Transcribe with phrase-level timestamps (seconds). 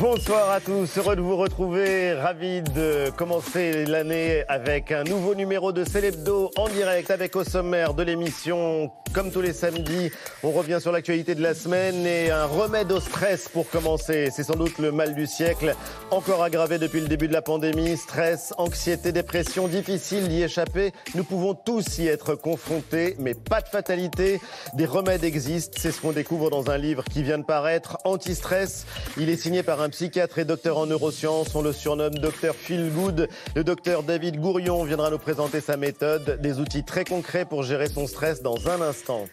[0.00, 5.72] Bonsoir à tous, heureux de vous retrouver, ravi de commencer l'année avec un nouveau numéro
[5.72, 10.10] de Célébdo en direct avec au sommaire de l'émission, comme tous les samedis,
[10.42, 14.30] on revient sur l'actualité de la semaine et un remède au stress pour commencer.
[14.32, 15.74] C'est sans doute le mal du siècle,
[16.10, 20.92] encore aggravé depuis le début de la pandémie, stress, anxiété, dépression, difficile d'y échapper.
[21.14, 24.40] Nous pouvons tous y être confrontés, mais pas de fatalité.
[24.74, 28.86] Des remèdes existent, c'est ce qu'on découvre dans un livre qui vient de paraître, Anti-stress.
[29.18, 31.54] Il est signé par un psychiatre et docteur en neurosciences.
[31.54, 33.28] On le surnomme docteur Phil Good.
[33.54, 37.88] Le docteur David Gourion viendra nous présenter sa méthode, des outils très concrets pour gérer
[37.88, 39.26] son stress dans un instant.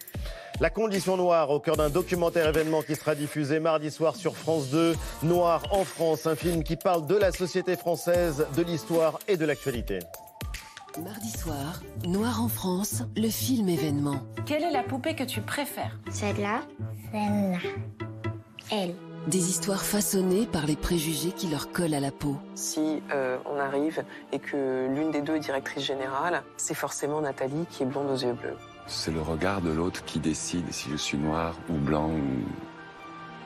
[0.60, 4.70] La condition noire au cœur d'un documentaire événement qui sera diffusé mardi soir sur France
[4.70, 4.96] 2.
[5.22, 9.44] Noir en France, un film qui parle de la société française, de l'histoire et de
[9.44, 10.00] l'actualité.
[11.04, 14.20] Mardi soir, Noir en France, le film événement.
[14.46, 15.96] Quelle est la poupée que tu préfères?
[16.10, 16.62] Celle-là,
[17.12, 17.58] celle-là,
[18.72, 18.94] elle.
[19.28, 22.36] Des histoires façonnées par les préjugés qui leur collent à la peau.
[22.54, 24.02] Si euh, on arrive
[24.32, 28.16] et que l'une des deux est directrice générale, c'est forcément Nathalie qui est blonde aux
[28.16, 28.56] yeux bleus.
[28.86, 32.67] C'est le regard de l'autre qui décide si je suis noir ou blanc ou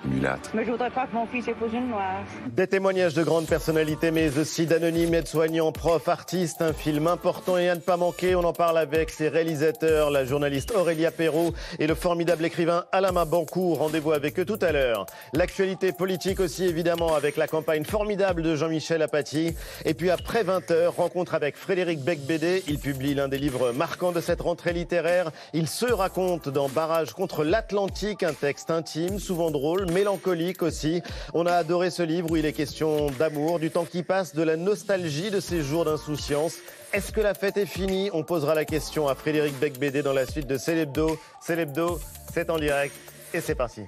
[0.05, 0.50] mulâtre.
[0.55, 2.22] Mais je voudrais pas que mon fils épouse une noire.
[2.48, 6.62] Des témoignages de grandes personnalités, mais aussi d'anonymes aides-soignants, profs, artistes.
[6.62, 8.34] Un film important et à ne pas manquer.
[8.34, 13.25] On en parle avec ses réalisateurs, la journaliste Aurélia Perrault et le formidable écrivain Alama
[13.25, 13.75] Bancou.
[13.75, 15.06] Rendez-vous avec eux tout à l'heure.
[15.33, 19.55] L'actualité politique aussi, évidemment, avec la campagne formidable de Jean-Michel Apathy.
[19.84, 22.62] Et puis après 20h, rencontre avec Frédéric Becbédé.
[22.69, 25.31] Il publie l'un des livres marquants de cette rentrée littéraire.
[25.53, 31.03] Il se raconte dans Barrage contre l'Atlantique, un texte intime, souvent drôle, mélancolique aussi.
[31.35, 34.43] On a adoré ce livre où il est question d'amour, du temps qui passe, de
[34.43, 36.55] la nostalgie de ces jours d'insouciance.
[36.93, 38.11] Est-ce que la fête est finie?
[38.12, 41.19] On posera la question à Frédéric Becbédé dans la suite de Célébdo.
[41.41, 42.01] Célébdo,
[42.33, 42.95] c'est en direct
[43.33, 43.83] et c'est parti.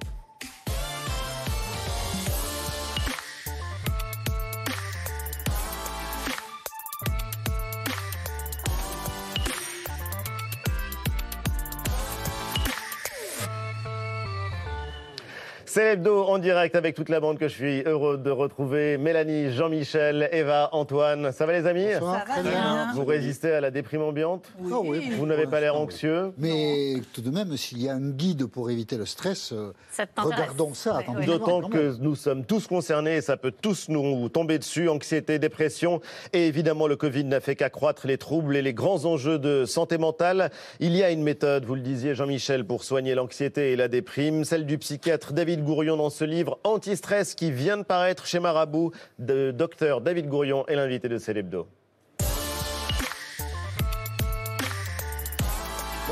[15.75, 18.97] C'est l'hebdo en direct avec toute la bande que je suis heureux de retrouver.
[18.97, 21.33] Mélanie, Jean-Michel, Eva, Antoine.
[21.33, 21.91] Ça va les amis?
[21.91, 22.93] Ça va très bien.
[22.93, 24.45] Vous résistez à la déprime ambiante?
[24.71, 26.31] Ah oui, Vous n'avez pas l'air anxieux?
[26.37, 30.05] Mais tout de même, s'il y a un guide pour éviter le stress, euh, Ça
[30.15, 31.01] regardons ça.
[31.13, 35.39] Ouais, D'autant que nous sommes tous concernés et ça peut tous nous tomber dessus, anxiété,
[35.39, 35.99] dépression.
[36.31, 39.97] Et évidemment, le Covid n'a fait qu'accroître les troubles et les grands enjeux de santé
[39.97, 40.51] mentale.
[40.79, 44.45] Il y a une méthode, vous le disiez Jean-Michel, pour soigner l'anxiété et la déprime,
[44.45, 48.91] celle du psychiatre David Gourion dans ce livre Anti-stress qui vient de paraître chez Marabout.
[49.19, 51.67] De docteur David Gourion est l'invité de Célébdo.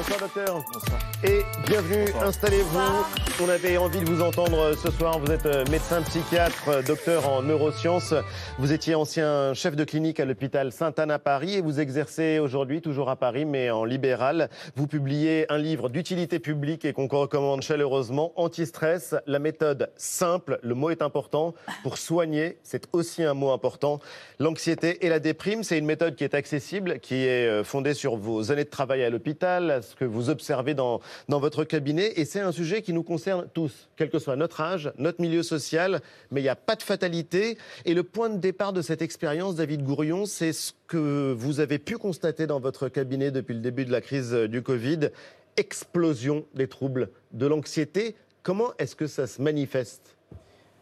[0.04, 0.66] Bonsoir docteur.
[1.24, 2.80] Et bienvenue, installez-vous.
[3.42, 5.18] On avait envie de vous entendre euh, ce soir.
[5.18, 8.14] Vous êtes euh, médecin psychiatre, euh, docteur en neurosciences.
[8.60, 12.82] Vous étiez ancien chef de clinique à l'hôpital Sainte-Anne à Paris et vous exercez aujourd'hui
[12.82, 14.50] toujours à Paris mais en libéral.
[14.76, 20.76] Vous publiez un livre d'utilité publique et qu'on recommande chaleureusement, Anti-stress, la méthode simple, le
[20.76, 24.00] mot est important, pour soigner, c'est aussi un mot important,
[24.40, 25.64] l'anxiété et la déprime.
[25.64, 29.10] C'est une méthode qui est accessible, qui est fondée sur vos années de travail à
[29.10, 31.00] l'hôpital, ce que vous observez dans,
[31.30, 32.14] dans votre cabinet.
[32.16, 35.44] Et c'est un sujet qui nous concerne tous, quel que soit notre âge, notre milieu
[35.44, 36.02] social.
[36.32, 37.58] Mais il n'y a pas de fatalité.
[37.86, 41.78] Et le point de départ de cette expérience, David Gourion, c'est ce que vous avez
[41.78, 45.10] pu constater dans votre cabinet depuis le début de la crise euh, du Covid.
[45.58, 48.16] Explosion des troubles, de l'anxiété.
[48.42, 50.16] Comment est-ce que ça se manifeste?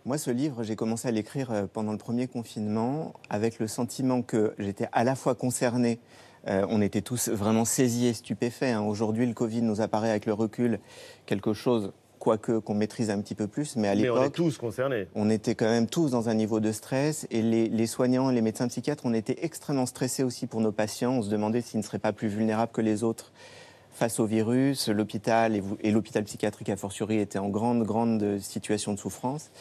[0.05, 4.21] Moi, ce livre, j'ai commencé à l'écrire euh, pendant le premier confinement avec le sentiment
[4.21, 5.99] que j'étais à la fois concerné.
[6.47, 8.63] Euh, on était tous vraiment saisis et stupéfaits.
[8.63, 8.81] hein.
[8.81, 10.79] Aujourd'hui, le Covid nous apparaît avec le recul
[11.25, 14.33] quelque chose, quoique qu'on maîtrise un petit peu plus, mais à Mais on est l'époque,
[14.33, 15.07] tous concernés.
[15.15, 18.41] on était quand même tous dans un niveau de stress et les, les soignants, les
[18.41, 21.13] médecins psychiatres, on était extrêmement stressés aussi pour nos patients.
[21.13, 23.31] On se demandait s'ils ne seraient pas plus vulnérables que les autres
[23.91, 24.87] face au virus.
[24.87, 29.51] L'hôpital et, l'hôpital psychiatrique a fortiori était en grande, grande situation de souffrance.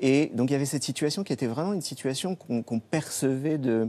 [0.00, 3.58] Et donc il y avait cette situation qui était vraiment une situation qu'on qu'on percevait
[3.58, 3.88] de,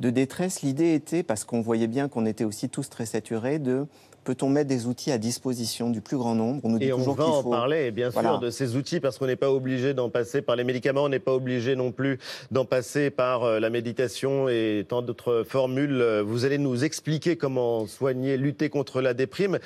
[0.00, 0.62] de détresse.
[0.62, 3.86] L'idée était, parce qu'on voyait bien qu'on était aussi tous très saturés, de
[4.24, 6.60] peut-on mettre des outils à disposition du plus grand nombre?
[6.64, 7.50] On nous dit Et on toujours va qu'il en faut...
[7.50, 8.38] parler, bien sûr, Voilà.
[8.38, 11.18] de ces outils, parce qu'on n'est pas obligé d'en passer par les médicaments, on n'est
[11.18, 12.18] pas obligé non plus
[12.50, 16.00] d'en passer par euh, la méditation et tant d'autres formules.
[16.00, 19.58] Euh, Vous allez nous expliquer comment soigner, lutter contre la déprime.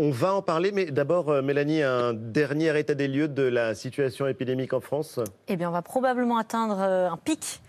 [0.00, 3.74] On va en parler, mais d'abord, euh, Mélanie, un dernier état des lieux de la
[3.74, 5.20] situation épidémique en France.
[5.48, 7.60] Eh bien, on va probablement atteindre un pic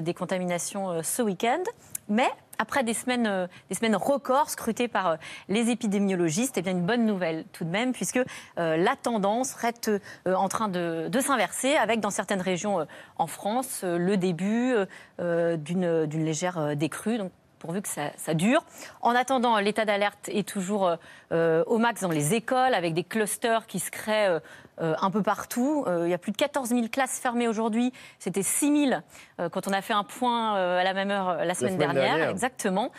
[0.00, 1.62] des contaminations ce week-end.
[2.08, 2.28] Mais
[2.58, 5.16] après des semaines, euh, des semaines records scrutées par euh,
[5.48, 8.20] les épidémiologistes, eh bien une bonne nouvelle tout de même, puisque
[8.58, 9.90] euh, la tendance reste
[10.26, 12.86] en train de, s'inverser, avec dans certaines régions
[13.18, 14.74] en France le début
[15.18, 17.18] d'une légère décrue.
[17.18, 18.64] Donc, pourvu que ça, ça, dure.
[19.00, 20.96] En attendant, l'état d'alerte est toujours
[21.30, 24.40] au max dans les écoles, avec des clusters qui se créent
[24.82, 25.84] euh, un peu partout.
[25.86, 27.94] Euh, il y a plus de 14 000 classes fermées aujourd'hui.
[28.18, 29.00] C'était 6 000
[29.40, 32.28] euh, quand on a fait un point à la même heure la semaine, dernière.
[32.28, 32.90] Exactement.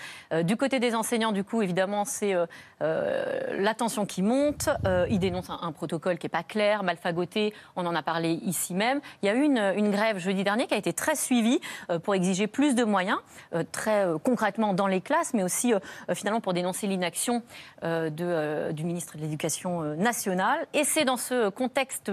[0.43, 2.35] du côté des enseignants, du coup, évidemment, c'est
[2.79, 4.69] la tension qui monte.
[5.09, 7.53] ils dénoncent un, protocole qui n'est pas clair, mal fagoté.
[7.75, 8.99] On en a parlé ici même.
[9.21, 11.59] Il y a eu une, une grève jeudi dernier qui a été très suivie
[12.03, 13.19] pour exiger plus de moyens,
[13.71, 15.73] très concrètement dans les classes, mais aussi
[16.13, 17.43] finalement pour dénoncer l'inaction
[17.83, 20.67] du ministre de l'Éducation nationale.
[20.73, 22.09] Et c'est dans ce contexte contexte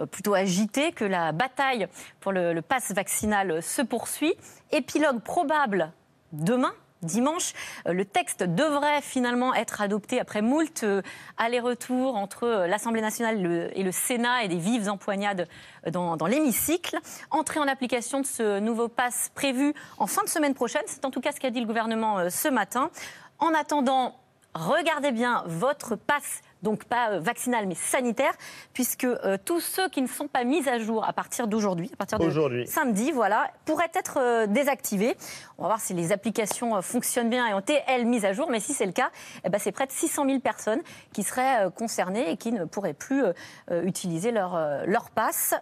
[0.00, 1.86] euh, plutôt agité que la bataille
[2.18, 4.34] pour le, le pass vaccinal se poursuit.
[4.72, 5.92] Épilogue probable
[6.32, 6.72] demain,
[7.02, 7.52] dimanche.
[7.86, 11.02] Euh, le texte devrait finalement être adopté après moult euh,
[11.36, 15.46] allers-retours entre l'Assemblée nationale et le Sénat et des vives empoignades
[15.92, 16.98] dans, l'hémicycle.
[17.30, 20.82] Entrée en application de ce nouveau pass prévu en fin de semaine prochaine.
[20.86, 22.90] C'est en tout cas ce qu'a dit le gouvernement ce matin.
[23.38, 24.16] En attendant,
[24.54, 28.32] regardez bien votre passe donc pas euh, vaccinal mais sanitaire,
[28.72, 31.96] puisque euh, tous ceux qui ne sont pas mis à jour à partir d'aujourd'hui, à
[31.96, 35.16] partir de samedi, voilà, pourraient être euh, désactivés.
[35.58, 38.50] On va voir si les applications fonctionnent bien et ont été, elles, mises à jour,
[38.50, 39.10] mais si c'est le cas,
[39.44, 40.80] eh ben, c'est près de 600 000 personnes
[41.12, 43.22] qui seraient concernées et qui ne pourraient plus
[43.70, 45.54] utiliser leur, leur passe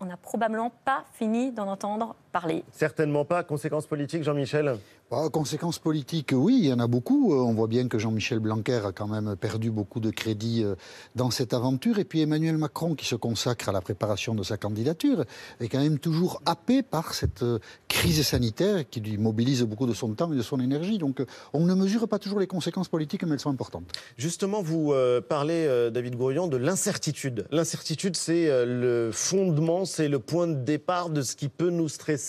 [0.00, 2.64] on n'a probablement pas fini d'en entendre parler.
[2.70, 3.42] Certainement pas.
[3.44, 4.76] Conséquences politiques, Jean-Michel?
[5.10, 7.32] Bah, Conséquences politiques, oui, il y en a beaucoup.
[7.32, 10.74] Euh, on voit bien que Jean-Michel Blanquer a quand même perdu beaucoup de crédit euh,
[11.14, 11.98] dans cette aventure.
[11.98, 15.24] Et puis Emmanuel Macron, qui se consacre à la préparation de sa candidature,
[15.60, 19.94] est quand même toujours happé par cette euh, crise sanitaire qui lui mobilise beaucoup de
[19.94, 20.98] son temps et de son énergie.
[20.98, 21.24] Donc
[21.54, 23.84] on ne mesure pas toujours les conséquences politiques, mais elles sont importantes.
[24.18, 24.92] Justement, vous
[25.28, 27.46] parlez, David Gourion, de l'incertitude.
[27.50, 32.25] L'incertitude, c'est le fondement c'est le point de départ de ce qui peut nous stresser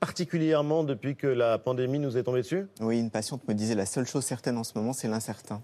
[0.00, 2.66] particulièrement depuis que la pandémie nous est tombée dessus?
[2.80, 5.62] Oui, une patiente me disait la seule chose certaine en ce moment, c'est l'incertain.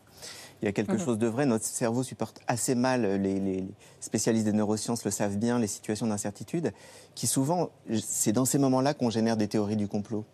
[0.62, 1.00] Il y a quelque mhm.
[1.00, 1.46] chose de vrai.
[1.46, 3.64] Notre cerveau supporte assez mal, les,
[4.00, 6.72] spécialistes des neurosciences le savent bien, les situations d'incertitude,
[7.14, 7.70] qui souvent,
[8.02, 10.24] c'est dans ces moments-là qu'on génère des théories du complot.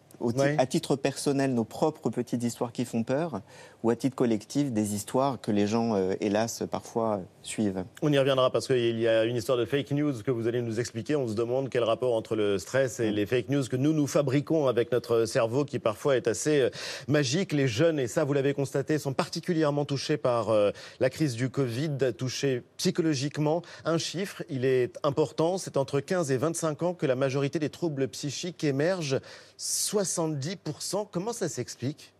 [0.59, 3.41] À titre personnel, nos propres petites histoires qui font peur,
[3.83, 7.85] ou à titre collectif des histoires que les gens, euh, hélas, parfois suivent.
[8.03, 10.63] On y reviendra parce qu'il y a une histoire de fake news que vous allez
[10.63, 11.17] nous expliquer.
[11.17, 14.07] On se demande quel rapport entre le stress et les fake news que nous nous
[14.07, 16.71] fabriquons avec notre cerveau qui parfois est assez euh,
[17.09, 17.53] magique.
[17.53, 20.71] Les jeunes, et ça vous l'avez constaté, sont particulièrement touchés par euh,
[21.01, 23.63] la crise du Covid, touchés psychologiquement.
[23.85, 27.71] Un chiffre, il est important, c'est entre 15 et 25 ans que la majorité des
[27.71, 29.21] troubles psychiques émergent.
[29.63, 32.13] 70%, comment ça s'explique?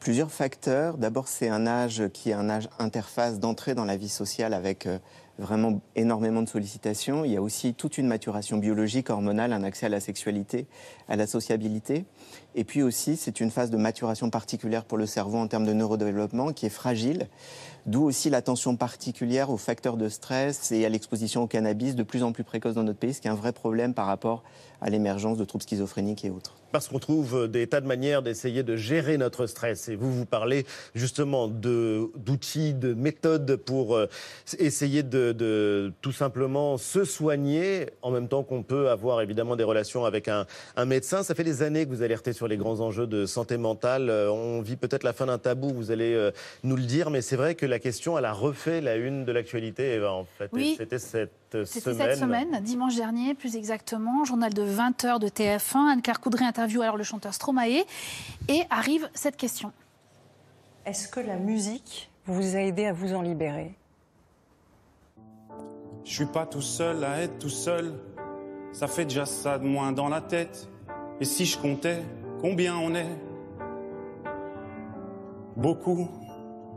[0.00, 0.98] Plusieurs facteurs.
[0.98, 4.86] D'abord, c'est un âge qui est un âge interface d'entrée dans la vie sociale avec
[4.86, 4.98] euh,
[5.38, 7.24] vraiment énormément de sollicitations.
[7.24, 10.66] Il y a aussi toute une maturation biologique, hormonale, un accès à la sexualité,
[11.08, 12.04] à la sociabilité.
[12.56, 15.72] Et puis aussi, c'est une phase de maturation particulière pour le cerveau en termes de
[15.72, 17.28] neurodéveloppement qui est fragile.
[17.84, 22.22] D'où aussi l'attention particulière aux facteurs de stress et à l'exposition au cannabis de plus
[22.22, 24.44] en plus précoce dans notre pays, ce qui est un vrai problème par rapport
[24.80, 28.62] à l'émergence de troubles schizophréniques et autres parce qu'on trouve des tas de manières d'essayer
[28.62, 29.88] de gérer notre stress.
[29.88, 30.64] Et vous, vous parlez
[30.94, 34.08] justement d'outils, de, méthodes pour euh,
[34.58, 40.04] essayer de, tout simplement se soigner, en même temps qu'on peut avoir évidemment des relations
[40.04, 40.46] avec un,
[40.86, 41.22] médecin.
[41.22, 44.08] Ça fait des années que vous alertez sur les grands enjeux de santé mentale.
[44.08, 46.30] Euh, on vit peut-être la fin d'un tabou, vous allez euh,
[46.64, 49.32] nous le dire, mais c'est vrai que la question, elle a refait la une de
[49.32, 50.50] l'actualité, en fait.
[50.52, 50.74] Oui.
[50.78, 51.32] C'était cette
[51.64, 55.92] c'était cette semaine, dimanche dernier, plus exactement, journal de 20h de TF1.
[55.92, 57.84] Anne-Claire Coudray interview alors le chanteur Stromae
[58.48, 59.72] et arrive cette question.
[60.86, 63.74] Est-ce que la musique vous a aidé à vous en libérer?
[66.04, 67.92] Je suis pas tout seul à être tout seul.
[68.72, 70.68] Ça fait déjà ça de moins dans la tête.
[71.20, 72.02] Et si je comptais
[72.40, 73.18] combien on est?
[75.56, 76.08] Beaucoup.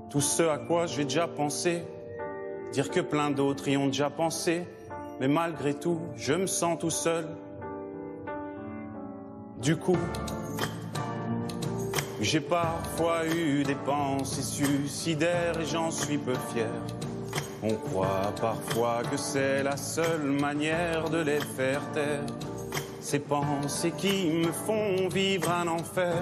[0.09, 1.83] Tout ce à quoi j'ai déjà pensé
[2.71, 4.67] Dire que plein d'autres y ont déjà pensé,
[5.19, 7.25] mais malgré tout, je me sens tout seul.
[9.62, 9.97] Du coup,
[12.19, 16.69] j'ai parfois eu des pensées suicidaires et j'en suis peu fier.
[17.63, 22.25] On croit parfois que c'est la seule manière de les faire taire.
[23.00, 26.15] Ces pensées qui me font vivre un enfer.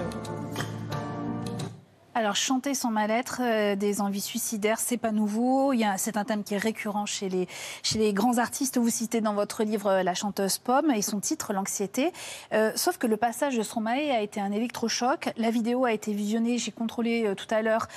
[2.16, 5.72] Alors, chanter son mal-être, euh, des envies suicidaires, c'est pas nouveau.
[5.96, 8.78] C'est un thème qui est récurrent chez les, grands artistes.
[8.78, 12.12] Vous citez dans votre livre euh, La chanteuse Pomme et son titre, L'anxiété.
[12.52, 15.30] Euh, sauf que le passage de Stromae a été un électrochoc.
[15.36, 17.88] La vidéo a été visionnée, j'ai contrôlé tout à l'heure,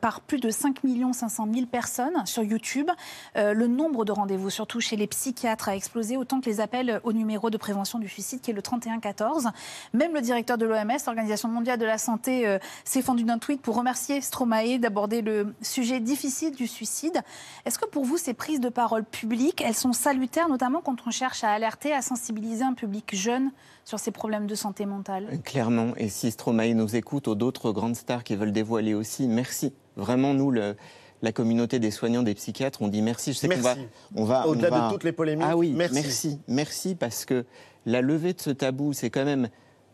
[0.00, 0.78] par plus de 5
[1.12, 2.90] 500 000 personnes sur YouTube.
[3.34, 7.12] Le nombre de rendez-vous, surtout chez les psychiatres, a explosé autant que les appels au
[7.12, 9.50] numéro de prévention du suicide, qui est le 3114.
[9.92, 13.74] Même le directeur de l'OMS, l'Organisation mondiale de la santé, s'est fendu d'un tweet pour
[13.74, 17.20] remercier Stromae d'aborder le sujet difficile du suicide.
[17.64, 21.10] Est-ce que pour vous, ces prises de parole publiques, elles sont salutaires, notamment quand on
[21.10, 23.50] cherche à alerter, à sensibiliser un public jeune
[23.84, 25.40] sur ces problèmes de santé mentale?
[25.44, 29.72] Clairement, et si Stromae nous écoute, ou d'autres grandes stars qui veulent dévoiler aussi, merci.
[29.96, 30.76] Vraiment, nous, le-
[31.22, 33.32] la communauté des soignants, des psychiatres, on dit merci.
[33.32, 33.90] Je sais qu'on va, Merci.
[34.14, 35.94] on va, on Au-delà va- de toutes les polémiques, Ah oui, merci.
[35.94, 37.44] merci, merci, parce que
[37.84, 39.48] la levée de ce tabou, c'est quand même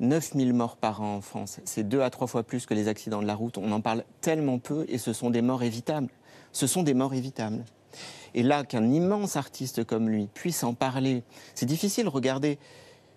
[0.07, 1.61] 9000 morts par an en France.
[1.65, 3.57] C'est deux à trois fois plus que les accidents de la route.
[3.57, 6.09] On en parle tellement peu, et ce sont des morts évitables.
[6.53, 7.65] Ce sont des morts évitables.
[8.35, 11.23] Et là, qu'un immense artiste comme lui puisse en parler,
[11.55, 12.09] c'est difficile.
[12.09, 12.59] Regardez,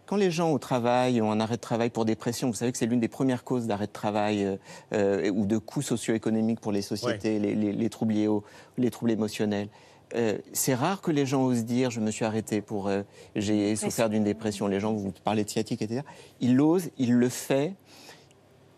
[0.06, 2.78] quand les gens au travail ont un arrêt de travail pour dépression, vous savez que
[2.78, 4.56] c'est l'une des premières causes d'arrêt de travail euh,
[4.94, 8.44] euh, ou de coûts socio-économiques pour les sociétés, les, les- les troubles liés au-
[8.78, 9.70] les troubles émotionnels.
[10.14, 13.02] Euh, c'est rare que les gens osent dire je me suis arrêté pour euh,
[13.36, 14.68] j'ai souffert d'une dépression.
[14.68, 16.02] Les gens vous parlez de sciatique, etc.
[16.42, 17.74] Il ose, il le fait.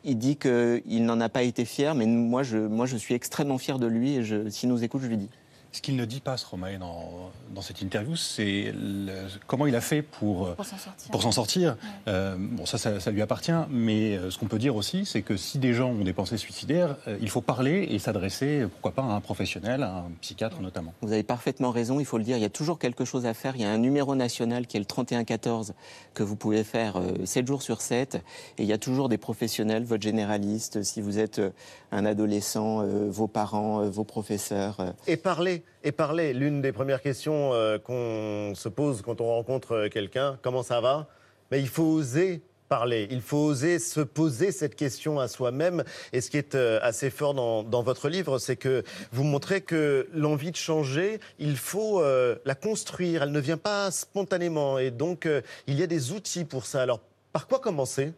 [0.03, 3.57] Il dit qu'il n'en a pas été fier, mais moi je, moi je suis extrêmement
[3.57, 5.29] fier de lui et je, s'il nous écoute, je lui dis.
[5.73, 9.81] Ce qu'il ne dit pas, Stromae, dans, dans cette interview, c'est le- comment il a
[9.81, 11.11] fait pour, Pour s'en sortir.
[11.11, 11.77] pour s'en sortir.
[12.07, 15.21] Euh, bon, ça, ça, ça lui appartient, mais euh, ce qu'on peut dire aussi, c'est
[15.21, 18.91] que si des gens ont des pensées suicidaires, euh, il faut parler et s'adresser, pourquoi
[18.93, 20.93] pas, à un professionnel, à un psychiatre notamment.
[21.01, 23.33] Vous avez parfaitement raison, il faut le dire, il y a toujours quelque chose à
[23.35, 23.55] faire.
[23.55, 25.73] Il y a un numéro national qui est le 3114
[26.15, 28.15] que vous pouvez faire euh, 7 jours sur 7.
[28.57, 31.51] Et il y a toujours des professionnels, votre généraliste, si vous êtes euh,
[31.91, 34.77] un adolescent, euh, vos parents, euh, vos professeurs.
[34.79, 34.91] euh.
[35.07, 36.33] Et parler, et parler.
[36.33, 40.81] L'une des premières questions euh, qu'on se pose quand on rencontre euh, quelqu'un, comment ça
[40.81, 41.07] va?
[41.51, 45.85] Mais il faut oser parler, il faut oser se poser cette question à soi-même.
[46.11, 48.83] Et ce qui est euh, assez fort dans, dans votre livre, c'est que
[49.13, 53.89] vous montrez que l'envie de changer, il faut euh, la construire, elle ne vient pas
[53.91, 54.79] spontanément.
[54.79, 56.81] Et donc, euh, il y a des outils pour ça.
[56.81, 56.99] Alors,
[57.31, 58.11] par quoi commencer?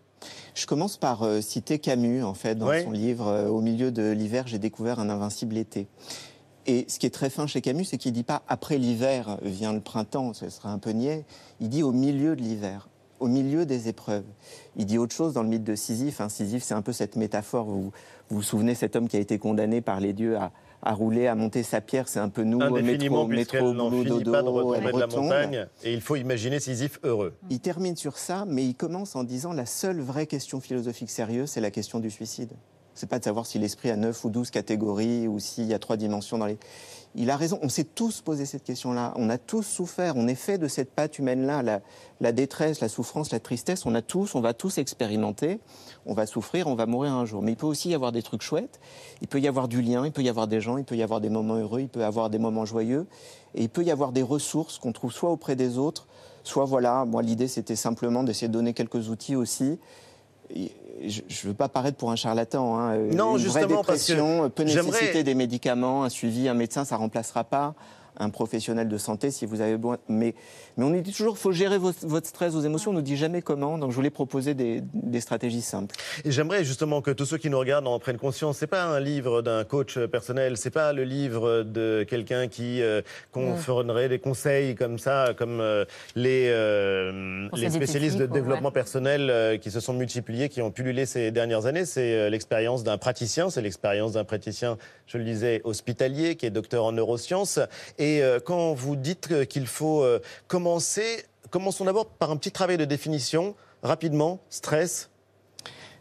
[0.56, 2.84] Je commence par euh, citer Camus, en fait, dans Ouais.
[2.84, 5.86] son livre Au milieu de l'hiver, j'ai découvert un invincible été.
[6.70, 9.74] Et ce qui est très fin chez Camus, c'est qu'il dit pas après l'hiver vient
[9.74, 11.26] le printemps, ce serait un peu niais.
[11.60, 14.24] Il dit au milieu de l'hiver, au milieu des épreuves.
[14.76, 16.22] Il dit autre chose dans le mythe de Sisyphe.
[16.22, 16.30] hein.
[16.30, 17.66] Sisyphe, c'est un peu cette métaphore.
[17.66, 17.92] Vous vous,
[18.30, 20.52] vous souvenez cet homme qui a été condamné par les dieux à,
[20.84, 22.08] à rouler, à monter sa pierre.
[22.08, 25.68] C'est un peu nous, métro, métro, boulot, dodo, pas de retomber de la montagne.
[25.84, 27.34] Et il faut imaginer Sisyphe heureux.
[27.50, 31.50] Il termine sur ça, mais il commence en disant la seule vraie question philosophique sérieuse,
[31.50, 32.52] c'est la question du suicide.
[33.00, 35.80] C'est pas de savoir si l'esprit a 9 ou 12 catégories ou s'il y a
[35.80, 36.58] trois dimensions dans les.
[37.16, 40.36] Il a raison, on s'est tous posé cette question-là, on a tous souffert, on est
[40.36, 41.80] fait de cette pâte humaine-là, la,
[42.20, 45.62] la détresse, la souffrance, la tristesse, on a tous, on va tous expérimenter,
[46.06, 47.42] on va souffrir, on va mourir un jour.
[47.42, 48.82] Mais il peut aussi y avoir des trucs chouettes,
[49.22, 51.02] il peut y avoir du lien, il peut y avoir des gens, il peut y
[51.02, 53.08] avoir des moments heureux, il peut y avoir des moments joyeux,
[53.56, 56.06] et il peut y avoir des ressources qu'on trouve soit auprès des autres,
[56.44, 59.80] soit voilà, moi l'idée c'était simplement d'essayer de donner quelques outils aussi.
[60.54, 62.78] Je ne veux pas paraître pour un charlatan.
[62.80, 62.98] hein.
[63.14, 66.54] Non, Une vraie justement, parce que dépression peut j'aimerais- nécessiter des médicaments, un suivi, un
[66.54, 67.74] médecin, ça remplacera pas
[68.20, 69.98] un professionnel de santé si vous avez besoin.
[70.08, 70.36] Mais,
[70.78, 72.92] mais on nous dit toujours, faut gérer vos- votre stress, vos émotions.
[72.92, 73.78] On nous dit jamais comment.
[73.78, 75.96] Donc je voulais proposer des, des stratégies simples.
[76.26, 78.58] Et j'aimerais justement que tous ceux qui nous regardent en prennent conscience.
[78.58, 83.02] C'est pas un livre d'un coach personnel, c'est pas le livre de quelqu'un qui euh,
[83.32, 85.86] conférerait des conseils comme ça, comme euh,
[86.16, 88.28] les, euh, les spécialistes de ouais.
[88.28, 91.86] développement personnel euh, qui se sont multipliés, qui ont pullulé ces dernières années.
[91.86, 96.50] C'est euh, l'expérience d'un praticien, c'est l'expérience d'un praticien, je le disais, hospitalier, qui est
[96.50, 97.60] docteur en neurosciences.
[97.98, 102.78] Et euh, quand vous dites qu'il faut euh, commencer, commençons d'abord par un petit travail
[102.78, 105.10] de définition, rapidement, stress.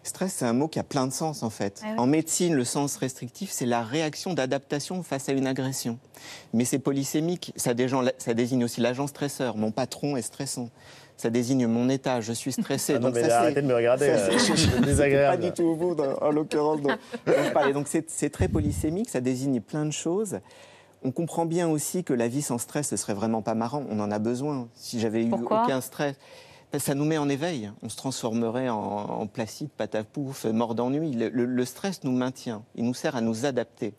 [0.04, 1.80] Stress, c'est un mot qui a plein de sens en fait.
[1.82, 1.94] Ah oui.
[1.98, 5.98] En médecine, le sens restrictif, c'est la réaction d'adaptation face à une agression.
[6.54, 9.56] Mais c'est polysémique, ça, désigne- ça désigne aussi l'agent stresseur.
[9.56, 10.70] Mon patron est stressant.
[11.18, 12.92] Ça désigne mon état, je suis stressé.
[12.96, 15.42] Ah non, Donc mais ça, arrêtez de me regarder, euh, c'est- désagréable.
[15.42, 16.80] Pas du tout au bout, en l'occurrence.
[17.74, 20.38] Donc c'est c'est très polysémique, ça désigne plein de choses.
[21.04, 23.84] On comprend bien aussi que la vie sans stress, ce serait vraiment pas marrant.
[23.90, 24.68] On en a besoin.
[24.74, 25.64] Si j'avais eu Pourquoi?
[25.64, 26.16] aucun stress,
[26.72, 27.70] ben, ça nous met en éveil.
[27.82, 31.12] On se transformerait en, en placide, patapouf, mort d'ennui.
[31.12, 32.62] Le, le- le stress nous maintient.
[32.74, 33.94] Il nous sert à nous adapter.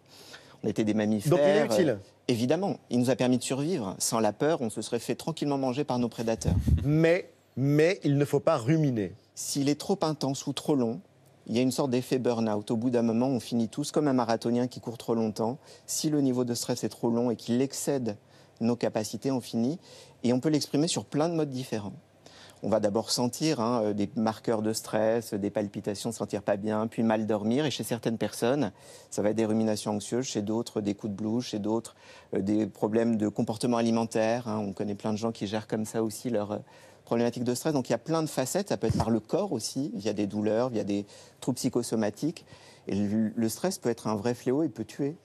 [0.63, 1.31] On était des mammifères.
[1.31, 1.89] Donc il est utile.
[1.91, 1.95] euh,
[2.27, 3.95] Évidemment, il nous a permis de survivre.
[3.97, 6.53] Sans la peur, on se serait fait tranquillement manger par nos prédateurs.
[6.83, 9.13] Mais, mais il ne faut pas ruminer.
[9.35, 10.99] S'il est trop intense ou trop long,
[11.49, 12.69] il y a une sorte d'effet burn-out.
[12.69, 15.57] Au bout d'un moment, on finit tous comme un marathonien qui court trop longtemps.
[15.87, 18.17] Si le niveau de stress est trop long et qu'il excède
[18.61, 19.79] nos capacités, on finit.
[20.23, 21.93] Et on peut l'exprimer sur plein de modes différents.
[22.61, 26.57] On va d'abord sentir hein, euh, des marqueurs de stress, des palpitations, se sentir pas
[26.57, 27.65] bien, puis mal dormir.
[27.65, 28.71] Et chez certaines personnes,
[29.09, 31.95] ça va être des ruminations anxieuses, chez d'autres, des coups de blues, chez d'autres,
[32.35, 34.47] euh, des problèmes de comportement alimentaire.
[34.47, 34.59] hein.
[34.59, 36.59] On connaît plein de gens qui gèrent comme ça aussi leur
[37.09, 37.73] euh, problématique de stress.
[37.73, 38.69] Donc il y a plein de facettes.
[38.69, 41.05] Ça peut être par le corps aussi, via des douleurs, via des
[41.41, 42.45] troubles psychosomatiques.
[42.87, 45.15] Et le stress peut être un vrai fléau et peut tuer.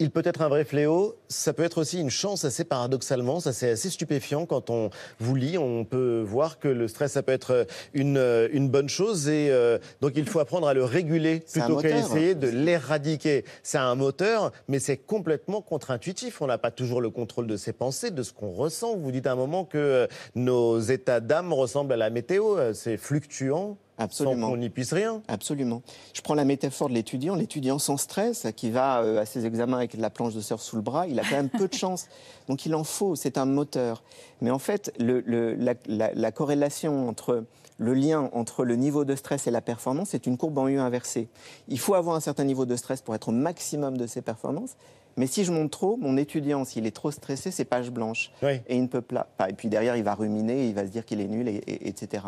[0.00, 3.52] Il peut être un vrai fléau, ça peut être aussi une chance assez paradoxalement, ça
[3.52, 4.88] c'est assez stupéfiant quand on
[5.18, 8.88] vous lit, on peut voir que le stress ça peut être une, euh, une bonne
[8.88, 13.44] chose et euh, donc il faut apprendre à le réguler plutôt qu'à essayer de l'éradiquer.
[13.62, 17.74] C'est un moteur, mais c'est complètement contre-intuitif, on n'a pas toujours le contrôle de ses
[17.74, 18.96] pensées, de ce qu'on ressent.
[18.96, 22.72] Vous dites à un moment que euh, nos états d'âme ressemblent à la météo, euh,
[22.72, 23.76] c'est fluctuant.
[24.00, 24.46] Absolument.
[24.48, 25.22] Sans qu'on n'y puisse rien.
[25.28, 25.82] Absolument.
[26.14, 27.34] Je prends la métaphore de l'étudiant.
[27.36, 30.76] L'étudiant sans stress, qui va euh, à ses examens avec la planche de surf sous
[30.76, 32.06] le bras, il a quand même peu de chance.
[32.48, 34.02] Donc il en faut, c'est un moteur.
[34.40, 37.44] Mais en fait, le- le- la, la- la corrélation entre
[37.78, 40.78] le lien entre le niveau de stress et la performance est une courbe en U
[40.78, 41.28] inversée.
[41.68, 44.72] Il faut avoir un certain niveau de stress pour être au maximum de ses performances.
[45.16, 48.30] Mais si je monte trop, mon étudiant, s'il est trop stressé, c'est page blanche.
[48.68, 49.26] Et il ne peut pas.
[49.48, 51.88] Et puis derrière, il va ruminer, il va se dire qu'il est nul, et, et-
[51.88, 52.24] etc.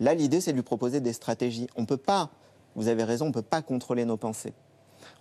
[0.00, 1.66] Là, l'idée, c'est de lui proposer des stratégies.
[1.76, 2.30] On ne peut pas,
[2.76, 4.52] vous avez raison, on ne peut pas contrôler nos pensées.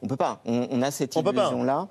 [0.01, 0.41] On ne peut pas.
[0.45, 1.13] On, on a cette
[1.49, 1.87] illusion-là.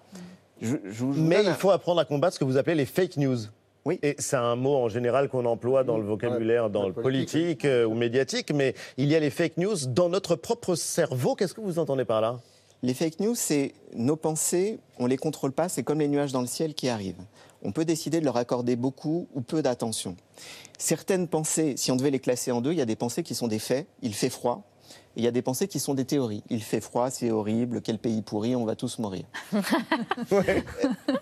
[0.60, 3.16] Je- je vous Mais il faut apprendre à combattre ce que vous appelez les fake
[3.16, 3.38] news.
[3.84, 3.98] Oui.
[4.02, 7.84] Et c'est un mot en général qu'on emploie dans le vocabulaire, dans le politique euh,
[7.84, 11.34] ou médiatique, mais il y a les fake news dans notre propre cerveau.
[11.36, 12.40] Qu'est-ce que vous entendez par là?
[12.86, 16.30] Les fake news, c'est nos pensées, on ne les contrôle pas, c'est comme les nuages
[16.30, 17.24] dans le ciel qui arrivent.
[17.64, 20.14] On peut décider de leur accorder beaucoup ou peu d'attention.
[20.78, 23.34] Certaines pensées, si on devait les classer en deux, il y a des pensées qui
[23.34, 24.62] sont des faits, il fait froid,
[25.16, 26.44] et il y a des pensées qui sont des théories.
[26.48, 29.24] Il fait froid, c'est horrible, quel pays pourri, on va tous mourir.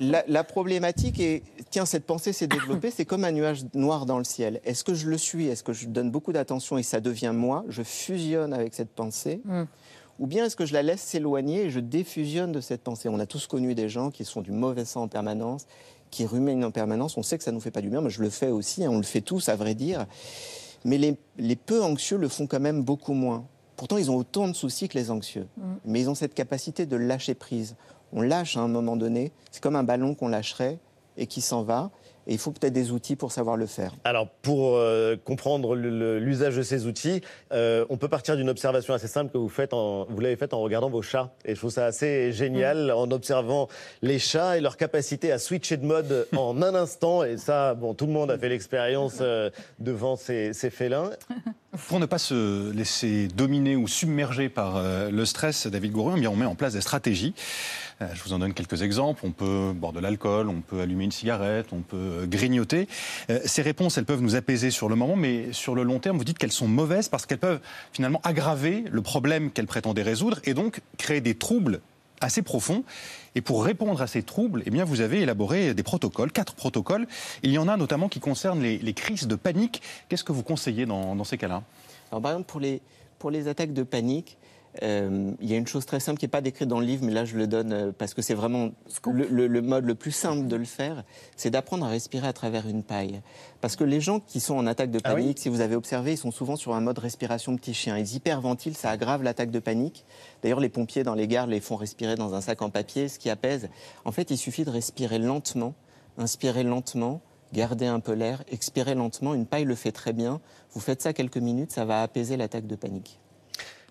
[0.01, 4.19] la, la problématique est, tiens, cette pensée s'est développée, c'est comme un nuage noir dans
[4.19, 4.61] le ciel.
[4.67, 5.47] Est-ce que je le suis?
[5.47, 7.65] Est-ce que je donne beaucoup d'attention et ça devient moi?
[7.69, 9.41] Je fusionne avec cette pensée
[10.19, 13.09] ou bien est-ce que je la laisse s'éloigner et je défusionne de cette pensée?
[13.09, 15.67] On a tous connu des gens qui sont du mauvais sang en permanence,
[16.11, 17.17] qui ruminent en permanence.
[17.17, 18.85] On sait que ça ne nous fait pas du bien, mais je le fais aussi,
[18.85, 20.07] hein, on le fait tous, à vrai dire.
[20.85, 23.47] Mais les, les peu anxieux le font quand même beaucoup moins.
[23.77, 25.49] Pourtant, ils ont autant de soucis que les anxieux.
[25.85, 27.75] Mais ils ont cette capacité de lâcher prise.
[28.13, 29.33] On lâche à un moment donné.
[29.51, 30.79] C'est comme un ballon qu'on lâcherait
[31.17, 31.91] et qui s'en va.
[32.27, 33.93] Et il faut peut-être des outils pour savoir le faire.
[34.05, 37.21] Alors, pour euh, comprendre l'usage de ces outils,
[37.53, 40.55] euh, on peut partir d'une observation assez simple que vous faites, en, vous l'avez faite
[40.55, 41.35] en regardant vos chats.
[41.45, 43.69] Et je trouve ça assez génial en observant
[44.03, 47.25] les chats et leur capacité à switcher de mode en un instant.
[47.25, 51.11] Et ça, bon, tout le monde a fait l'expérience euh, devant ces, ces félins.
[51.89, 56.29] Pour ne pas se laisser dominer ou submerger par euh, le stress, David Gourion, eh
[56.29, 57.35] on met en place des stratégies.
[58.03, 59.23] Euh, je vous en donne quelques exemples.
[59.25, 62.89] On peut boire de l'alcool, on peut allumer une cigarette, on peut euh, grignoter.
[63.31, 66.19] Euh, ces réponses, elles peuvent nous apaiser sur le moment, mais sur le long terme,
[66.19, 67.61] vous dites qu'elles sont mauvaises parce qu'elles peuvent
[67.93, 71.81] finalement aggraver le problème qu'elles prétendaient résoudre et donc créer des troubles
[72.21, 72.85] assez profonds.
[73.35, 77.07] Et pour répondre à ces troubles, eh bien, vous avez élaboré des protocoles, quatre protocoles.
[77.43, 79.83] Il y en a notamment qui concernent les, crises de panique.
[80.09, 81.63] Qu'est-ce que vous conseillez dans, dans ces cas-là?
[82.11, 82.81] Alors, par exemple, pour les,
[83.19, 84.39] pour les attaques de panique,
[84.83, 87.05] euh, il y a une chose très simple qui n'est pas décrite dans le livre,
[87.05, 88.71] mais là je le donne euh, parce que c'est vraiment
[89.07, 91.05] le, le- le mode le plus simple de le faire,
[91.37, 93.23] c'est d'apprendre à respirer à travers une paille.
[93.61, 95.77] Parce que les gens qui sont en attaque de Ah oui panique, si vous avez
[95.77, 97.97] observé, ils sont souvent sur un mode respiration petit chien.
[97.99, 100.05] Ils hyperventilent, ça aggrave l'attaque de panique.
[100.43, 103.19] D'ailleurs, les pompiers dans les gares les font respirer dans un sac en papier, ce
[103.19, 103.69] qui apaise.
[104.05, 105.75] En fait, il suffit de respirer lentement,
[106.19, 107.21] inspirer lentement,
[107.53, 109.33] garder un peu l'air, expirer lentement.
[109.35, 110.41] Une paille le fait très bien.
[110.73, 113.21] Vous faites ça quelques minutes, ça va apaiser l'attaque de panique.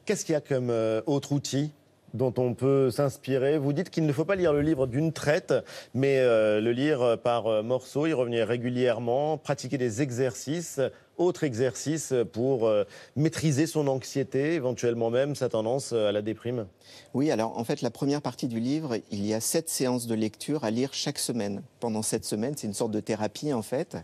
[0.06, 1.72] Qu'est-ce qu'il y a comme euh, autre outil
[2.14, 3.58] dont on peut s'inspirer?
[3.58, 5.54] Vous dites qu'il ne faut pas lire le livre d'une traite,
[5.94, 10.82] mais euh, le lire par euh, morceaux, y revenir régulièrement, pratiquer des exercices,
[11.18, 12.70] autres exercices pour
[13.16, 16.68] maîtriser son anxiété, éventuellement même sa tendance à la déprime?
[17.14, 20.16] Oui, alors en fait, la première partie du livre, il y a sept séances de
[20.16, 21.62] lecture à lire chaque semaine.
[21.80, 23.96] Pendant sept semaines, c'est une sorte de thérapie en fait.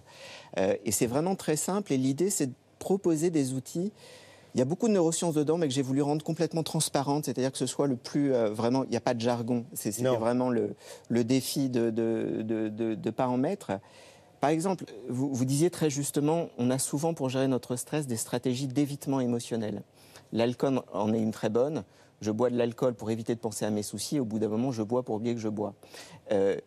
[0.58, 1.92] Et c'est vraiment très simple.
[1.92, 3.92] Et l'idée, c'est de proposer des outils.
[4.56, 7.52] Il y a beaucoup de neurosciences dedans, mais que j'ai voulu rendre complètement transparente, c'est-à-dire
[7.52, 9.66] que ce soit le plus euh, vraiment, il n'y a pas de jargon.
[9.74, 10.76] C'est- C'était vraiment le,
[11.10, 13.72] le défi de ne de, de, de pas en mettre.
[14.42, 18.16] Par exemple, vous, vous disiez très justement, on a souvent pour gérer notre stress des
[18.18, 19.84] stratégies d'évitement émotionnel.
[20.32, 21.84] L'alcool en est une très bonne.
[22.22, 24.20] Je bois de l'alcool pour éviter de penser à mes soucis.
[24.20, 25.74] Au bout d'un moment, je bois pour oublier que je bois.
[26.32, 26.58] Euh,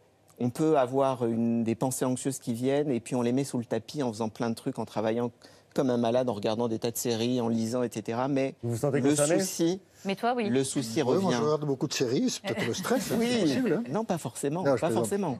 [0.41, 3.59] On peut avoir une, des pensées anxieuses qui viennent et puis on les met sous
[3.59, 5.31] le tapis en faisant plein de trucs, en travaillant
[5.73, 8.21] comme un malade, en regardant des tas de séries, en lisant, etc.
[8.29, 10.49] Mais Vous vous sentez le concerné souci, Mais toi, oui.
[10.49, 11.23] le souci Oui, revient.
[11.25, 13.73] moi, je regarde beaucoup de séries, c'est peut-être le stress, hein, Oui, possible.
[13.87, 13.91] hein.
[13.91, 14.95] non, pas forcément, Non, pas plaisante.
[14.95, 15.39] forcément.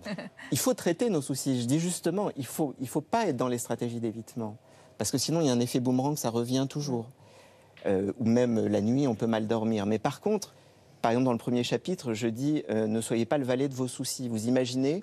[0.51, 1.61] Il faut traiter nos soucis.
[1.61, 4.57] Je dis justement, il faut, il faut pas être dans les stratégies d'évitement,
[4.99, 7.07] parce que sinon il y a un effet boomerang, ça revient toujours.
[7.87, 9.87] Euh, ou même la nuit, on peut mal dormir.
[9.87, 10.55] Mais par contre,
[11.01, 13.75] par exemple dans le premier chapitre, je dis euh, ne soyez pas le valet de
[13.75, 14.29] vos soucis.
[14.29, 15.03] Vous imaginez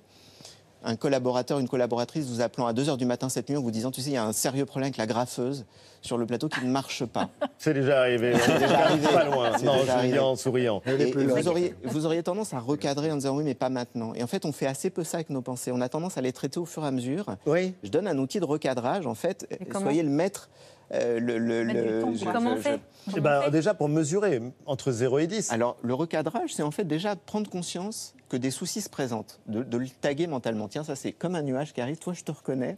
[0.84, 3.92] un collaborateur, une collaboratrice vous appelant à 2h du matin cette nuit en vous disant,
[3.92, 5.66] tu sais, il y a un sérieux problème avec la graffeuse
[6.02, 7.30] sur le plateau qui ne marche pas.
[7.58, 8.34] C'est déjà arrivé.
[8.40, 9.08] C'est déjà arrivé.
[9.08, 9.52] Pas loin.
[9.58, 10.20] C'est Non, déjà arrivé.
[10.20, 10.82] en souriant.
[10.86, 14.14] Et, et vous, auriez, vous auriez tendance à recadrer en disant oui, mais pas maintenant.
[14.16, 15.72] Et en fait, on fait assez peu ça avec nos pensées.
[15.74, 17.36] On a tendance à les traiter au fur et à mesure.
[17.46, 17.74] Oui.
[17.84, 19.06] Je donne un outil de recadrage.
[19.08, 20.50] En fait, soyez le maître.
[20.94, 22.34] Euh, le, le- Mettre du le- temps, je- quoi.
[22.34, 25.52] Comment on je- fait je- déjà, pour mesurer entre 0 et 10.
[25.52, 29.64] Alors, le recadrage, c'est en fait déjà prendre conscience que des soucis se présentent, de,
[29.64, 30.68] de le taguer mentalement.
[30.68, 31.98] Tiens, ça c'est comme un nuage qui arrive.
[31.98, 32.78] Toi, je te reconnais.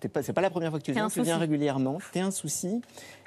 [0.00, 1.08] T'es pas, c'est pas la première fois que tu viens.
[1.08, 1.40] Tu viens souci.
[1.40, 1.98] régulièrement.
[2.12, 2.80] T'es un souci.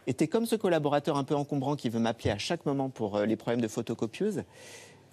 [0.07, 3.17] Et t'es comme ce collaborateur un peu encombrant qui veut m'appeler à chaque moment pour
[3.17, 4.43] euh, les problèmes de photocopieuse.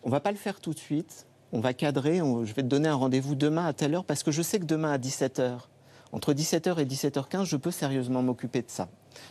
[0.04, 1.26] On va pas le faire tout de suite.
[1.52, 2.22] On va cadrer.
[2.22, 4.60] on- je vais te donner un rendez-vous demain à telle heure parce que je sais
[4.60, 5.68] que demain à 17h,
[6.12, 8.88] entre 17h et 17h15, je peux sérieusement m'occuper de ça.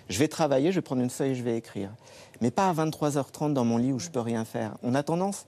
[0.10, 1.90] Je vais travailler, je vais prendre une feuille, je vais écrire.
[2.42, 4.76] Mais pas à 23h30 dans mon lit où je peux rien faire.
[4.84, 5.46] On a tendance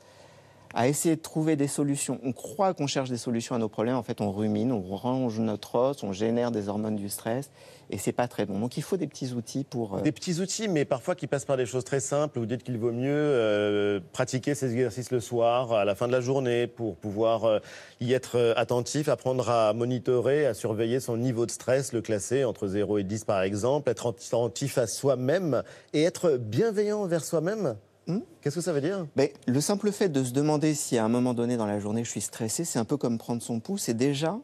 [0.73, 2.19] à essayer de trouver des solutions.
[2.23, 3.95] On croit qu'on cherche des solutions à nos problèmes.
[3.95, 7.49] En fait, on rumine, on range notre os, on génère des hormones du stress.
[7.91, 8.59] Et c'est pas très bon.
[8.59, 9.95] Donc, il faut des petits outils pour.
[9.97, 12.37] euh, Des petits outils, mais parfois qui passent par des choses très simples.
[12.37, 16.11] Vous dites qu'il vaut mieux euh, pratiquer ces exercices le soir, à la fin de
[16.11, 17.59] la journée, pour pouvoir euh,
[17.99, 22.67] y être attentif, apprendre à monitorer, à surveiller son niveau de stress, le classer entre
[22.67, 27.75] 0 et 10 par exemple, être attentif à soi-même et être bienveillant envers soi-même.
[28.09, 29.05] Hmm Qu'est-ce que ça veut dire?
[29.15, 32.03] Ben, le simple fait de se demander si à un moment donné dans la journée
[32.03, 33.77] je suis stressé, c'est un peu comme prendre son pouls.
[33.77, 34.37] C'est déjà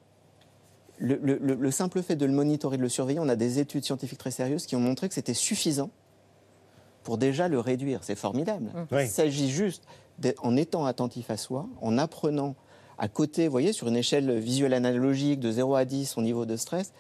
[0.98, 3.20] le, le- le- le simple fait de le monitorer, de le surveiller.
[3.20, 5.90] On a des études scientifiques très sérieuses qui ont montré que c'était suffisant
[7.04, 8.04] pour déjà le réduire.
[8.04, 8.72] C'est formidable.
[8.92, 9.04] Oui.
[9.04, 9.84] Il s'agit juste,
[10.20, 12.56] d'être- en étant attentif à soi, en apprenant
[12.98, 16.46] à côté, vous voyez, sur une échelle visuelle analogique de 0 à 10, son niveau
[16.46, 16.94] de stress,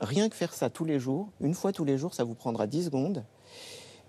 [0.00, 2.66] rien que faire ça tous les jours, une fois tous les jours, ça vous prendra
[2.68, 3.24] 10 secondes.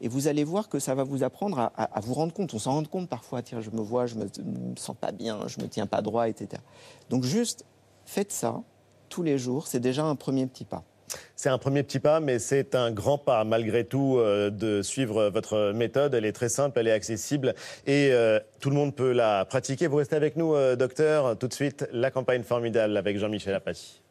[0.03, 2.53] Et vous allez voir que ça va vous apprendre à, vous rendre compte.
[2.53, 5.61] On s'en rend compte parfois, je me vois, je me, me sens pas bien, je
[5.61, 6.61] me tiens pas droit, etc.
[7.09, 7.65] Donc juste,
[8.05, 8.61] faites ça
[9.07, 10.83] tous les jours, c'est déjà un premier petit pas.
[11.37, 15.29] C'est un premier petit pas, mais c'est un grand pas malgré tout euh, de suivre
[15.29, 16.13] votre méthode.
[16.13, 17.53] Elle est très simple, elle est accessible
[17.85, 19.87] et euh, tout le monde peut la pratiquer.
[19.87, 21.37] Vous restez avec nous, euh, docteur.
[21.37, 24.01] Tout de suite, la campagne formidable avec Jean-Michel Apathy.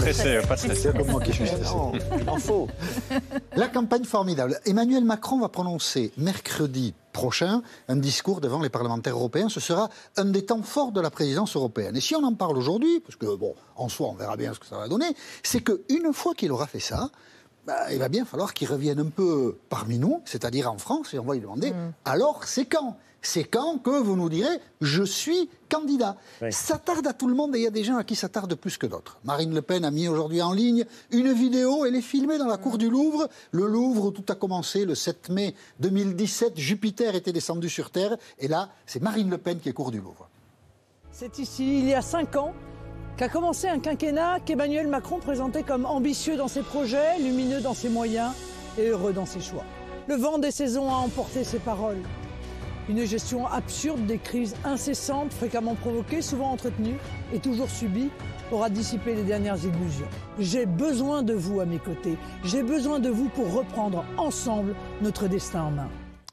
[0.00, 0.80] Stressé, pas stressé.
[0.82, 1.74] C'est comme moi qui suis stressé.
[1.74, 2.68] Non, il en faut.
[3.56, 4.58] La campagne formidable.
[4.64, 9.48] Emmanuel Macron va prononcer mercredi prochain un discours devant les parlementaires européens.
[9.48, 11.96] Ce sera un des temps forts de la présidence européenne.
[11.96, 14.58] Et si on en parle aujourd'hui, parce que bon, en soi, on verra bien ce
[14.58, 17.10] que ça va donner, c'est qu'une fois qu'il aura fait ça,
[17.66, 21.18] bah, il va bien falloir qu'il revienne un peu parmi nous, c'est-à-dire en France, et
[21.18, 21.72] on va lui demander
[22.04, 22.96] alors c'est quand?
[23.22, 26.16] C'est quand que vous nous direz je suis candidat.
[26.50, 28.28] Ça tarde à tout le monde et il y a des gens à qui ça
[28.28, 29.18] tarde plus que d'autres.
[29.24, 32.56] Marine Le Pen a mis aujourd'hui en ligne une vidéo, elle est filmée dans la
[32.56, 33.28] cour du Louvre.
[33.52, 38.16] Le Louvre où tout a commencé le 7 mai 2017, Jupiter était descendu sur Terre
[38.38, 40.28] et là c'est Marine Le Pen qui est cour du Louvre.
[41.12, 42.54] C'est ici, il y a cinq ans,
[43.16, 47.90] qu'a commencé un quinquennat qu'Emmanuel Macron présentait comme ambitieux dans ses projets, lumineux dans ses
[47.90, 48.32] moyens
[48.78, 49.64] et heureux dans ses choix.
[50.08, 52.00] Le vent des saisons a emporté ses paroles.
[52.90, 56.96] Une gestion absurde des crises incessantes, fréquemment provoquées, souvent entretenues
[57.32, 58.10] et toujours subies,
[58.50, 60.08] aura dissipé les dernières illusions.
[60.40, 62.18] J'ai besoin de vous à mes côtés.
[62.42, 65.88] J'ai besoin de vous pour reprendre ensemble notre destin en main.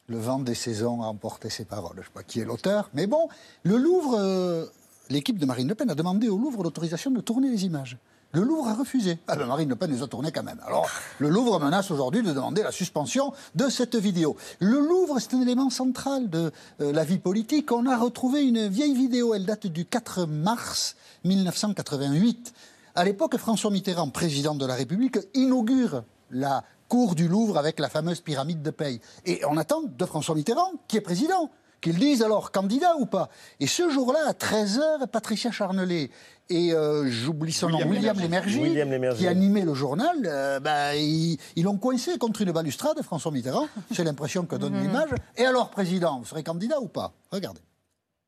[0.07, 1.97] Le vent des saisons a emporté ses paroles.
[1.97, 3.29] Je ne sais pas qui est l'auteur, mais bon,
[3.61, 4.65] le Louvre, euh,
[5.11, 7.99] l'équipe de Marine Le Pen a demandé au Louvre l'autorisation de tourner les images.
[8.37, 9.17] Le Louvre a refusé.
[9.27, 10.59] Ah ben Marine Le Pen les a tournées quand même.
[10.63, 14.37] Alors, le Louvre menace aujourd'hui de demander la suspension de cette vidéo.
[14.59, 17.71] Le Louvre, c'est un élément central de euh, la vie politique.
[17.71, 22.53] On a retrouvé une vieille vidéo, elle date du 4 mars 1988.
[22.93, 27.89] À l'époque, François Mitterrand, président de la République, inaugure la cour du Louvre avec la
[27.89, 29.01] fameuse pyramide de paye.
[29.25, 31.49] Et on attend de François Mitterrand, qui est président,
[31.81, 33.29] qu'il dise alors candidat ou pas.
[33.59, 36.09] Et ce jour-là, à 13h, Patricia Charnelet
[36.49, 38.55] et euh, j'oublie son William nom, William Lémergie.
[38.55, 39.19] Lémergie, William Lémergie.
[39.19, 43.67] qui animait le journal, euh, bah, ils ils l'ont coincé contre une balustrade, François Mitterrand.
[43.93, 45.09] C'est l'impression que donne l'image.
[45.35, 47.13] Et alors, président, vous serez candidat ou pas?
[47.31, 47.61] Regardez.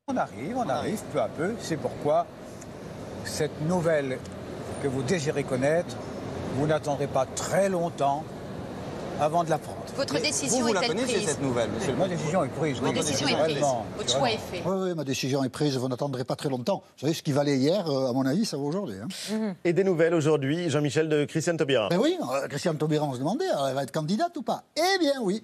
[0.07, 1.53] On arrive, on arrive peu à peu.
[1.59, 2.25] C'est pourquoi
[3.25, 4.17] cette nouvelle
[4.81, 5.95] que vous désirez connaître,
[6.55, 8.23] vous n'attendrez pas très longtemps
[9.19, 9.79] avant de la prendre.
[9.95, 12.79] Votre Mais décision vous, vous est-elle connaissez, prise cette nouvelle, monsieur Ma décision est prise.
[12.79, 13.63] Votre décision est prise.
[13.97, 14.63] Votre choix est fait.
[14.65, 15.77] Oui, oui, ma décision est prise.
[15.77, 16.83] Vous n'attendrez pas très longtemps.
[16.95, 18.95] Vous savez, ce qui valait hier, euh, à mon avis, ça vaut aujourd'hui.
[19.31, 19.55] hein.
[19.65, 21.89] Et des nouvelles aujourd'hui, Jean-Michel de Christiane Taubira.
[21.89, 24.63] Ben oui, euh, Christiane Taubira, on se demandait, alors, elle va être candidate ou pas
[24.77, 25.43] Eh bien oui,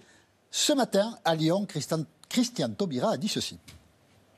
[0.52, 3.58] ce matin, à Lyon, Christiane, Christiane Taubira a dit ceci.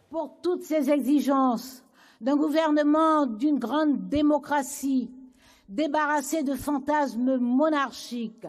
[0.10, 1.84] pour toutes ces exigences
[2.22, 5.12] d'un gouvernement d'une grande démocratie,
[5.70, 8.48] débarrassé de fantasmes monarchiques,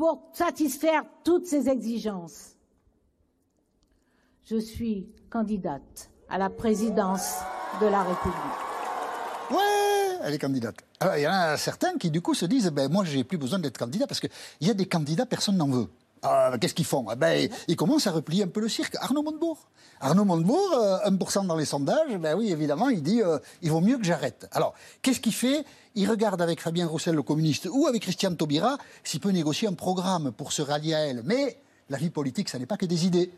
[0.00, 2.56] pour satisfaire toutes ces exigences,
[4.46, 7.34] je suis candidate à la présidence
[7.82, 8.34] de la République.
[9.50, 10.76] Ouais, elle est candidate.
[11.00, 13.36] Alors, il y en a certains qui, du coup, se disent ben, Moi, j'ai plus
[13.36, 14.30] besoin d'être candidat parce qu'il
[14.62, 15.88] y a des candidats, personne n'en veut.
[16.22, 17.04] Ah, Qu'est-ce qu'ils font?
[17.12, 18.96] Eh ben, Ils commencent à replier un peu le cirque.
[19.00, 19.68] Arnaud Montebourg.
[20.00, 23.82] Arnaud Montebourg, euh, 1% dans les sondages, ben oui, évidemment, il dit euh, Il vaut
[23.82, 24.48] mieux que j'arrête.
[24.52, 25.62] Alors, qu'est-ce qu'il fait?
[25.96, 29.72] Il regarde avec Fabien Roussel, le communiste, ou avec Christiane Taubira, s'il peut négocier un
[29.72, 31.22] programme pour se rallier à elle.
[31.24, 33.30] Mais la vie politique, ça n'est pas que des idées.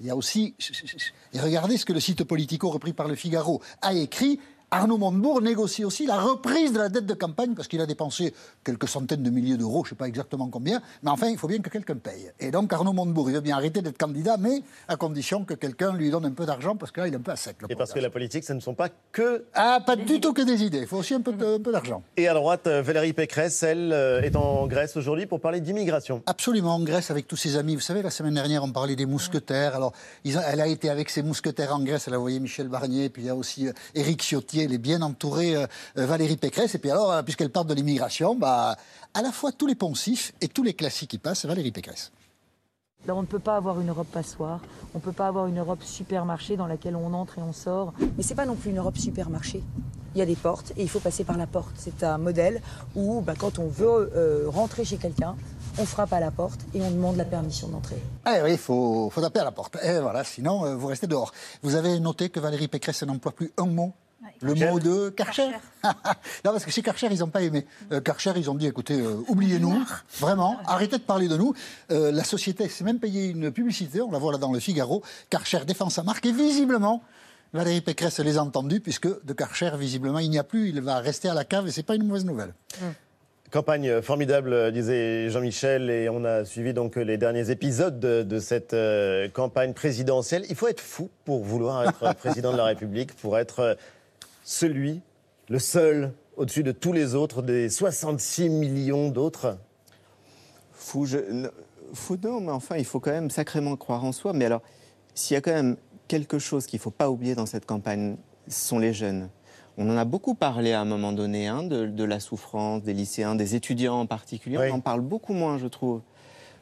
[0.00, 0.54] Il y a aussi.
[1.32, 4.40] Et regardez ce que le site Politico, repris par le Figaro, a écrit.
[4.70, 8.34] Arnaud Montebourg négocie aussi la reprise de la dette de campagne parce qu'il a dépensé
[8.64, 11.48] quelques centaines de milliers d'euros, je ne sais pas exactement combien, mais enfin, il faut
[11.48, 12.30] bien que quelqu'un paye.
[12.38, 15.94] Et donc, Arnaud Montebourg, il veut bien arrêter d'être candidat, mais à condition que quelqu'un
[15.94, 17.56] lui donne un peu d'argent parce que là, il est un peu à sec.
[17.70, 19.44] Et parce que la politique, ce ne sont pas que.
[19.54, 21.72] Ah, pas du tout que des idées, il faut aussi un peu, de- un peu
[21.72, 22.02] d'argent.
[22.18, 26.22] Et à droite, euh, Valérie Pécresse, elle, euh, est en Grèce aujourd'hui pour parler d'immigration.
[26.26, 27.74] Absolument, en Grèce avec tous ses amis.
[27.74, 29.74] Vous savez, la semaine dernière, on parlait des mousquetaires.
[29.74, 29.92] Alors,
[30.24, 32.06] ils ont- elle a été avec ses mousquetaires en Grèce.
[32.06, 34.57] Elle a envoyé Michel Barnier, puis il y a aussi euh, Éric Ciotti.
[34.64, 35.66] Elle est bien entourée, euh,
[35.96, 36.74] euh, Valérie Pécresse.
[36.74, 38.76] Et puis alors, euh, puisqu'elle parle de l'immigration, bah,
[39.14, 42.12] à la fois tous les poncifs et tous les classiques qui passent, Valérie Pécresse.
[43.06, 44.60] Là, on ne peut pas avoir une Europe passoire,
[44.92, 47.94] on ne peut pas avoir une Europe supermarché dans laquelle on entre et on sort.
[48.16, 49.62] Mais c'est pas non plus une Europe supermarché.
[50.14, 51.74] Il y a des portes et il faut passer par la porte.
[51.76, 52.60] C'est un modèle
[52.96, 55.36] où, bah, quand on veut euh, rentrer chez quelqu'un,
[55.78, 58.02] on frappe à la porte et on demande la permission d'entrer.
[58.26, 59.76] Eh oui, il faut, faut taper à la porte.
[59.82, 61.32] Et voilà, sinon, euh, vous restez dehors.
[61.62, 63.92] Vous avez noté que Valérie Pécresse n'emploie plus un mot
[64.40, 65.50] le mot de Karcher
[65.84, 67.66] Non, parce que chez Karcher, ils n'ont pas aimé.
[67.92, 69.84] Euh, Karcher, ils ont dit, écoutez, euh, oubliez-nous,
[70.18, 71.54] vraiment, arrêtez de parler de nous.
[71.90, 75.02] Euh, la société s'est même payé une publicité, on la voit là dans le Figaro.
[75.30, 77.02] Karcher défend sa marque et visiblement,
[77.52, 80.98] Valérie Pécresse les a entendus, puisque de Karcher, visiblement, il n'y a plus, il va
[80.98, 82.52] rester à la cave et c'est pas une mauvaise nouvelle.
[83.50, 88.38] Campagne formidable, euh, disait Jean-Michel, et on a suivi donc les derniers épisodes de, de
[88.40, 90.44] cette euh, campagne présidentielle.
[90.50, 93.74] Il faut être fou pour vouloir être président de la République, pour être euh,
[94.48, 95.02] celui,
[95.50, 99.58] le seul, au-dessus de tous les autres, des 66 millions d'autres.
[100.72, 101.18] Fou, je,
[101.92, 104.32] fou non, mais enfin, il faut quand même sacrément croire en soi.
[104.32, 104.62] Mais alors,
[105.14, 105.76] s'il y a quand même
[106.08, 109.28] quelque chose qu'il ne faut pas oublier dans cette campagne, ce sont les jeunes.
[109.76, 112.94] On en a beaucoup parlé à un moment donné, hein, de, de la souffrance des
[112.94, 114.56] lycéens, des étudiants en particulier.
[114.56, 114.70] Oui.
[114.72, 116.00] On en parle beaucoup moins, je trouve,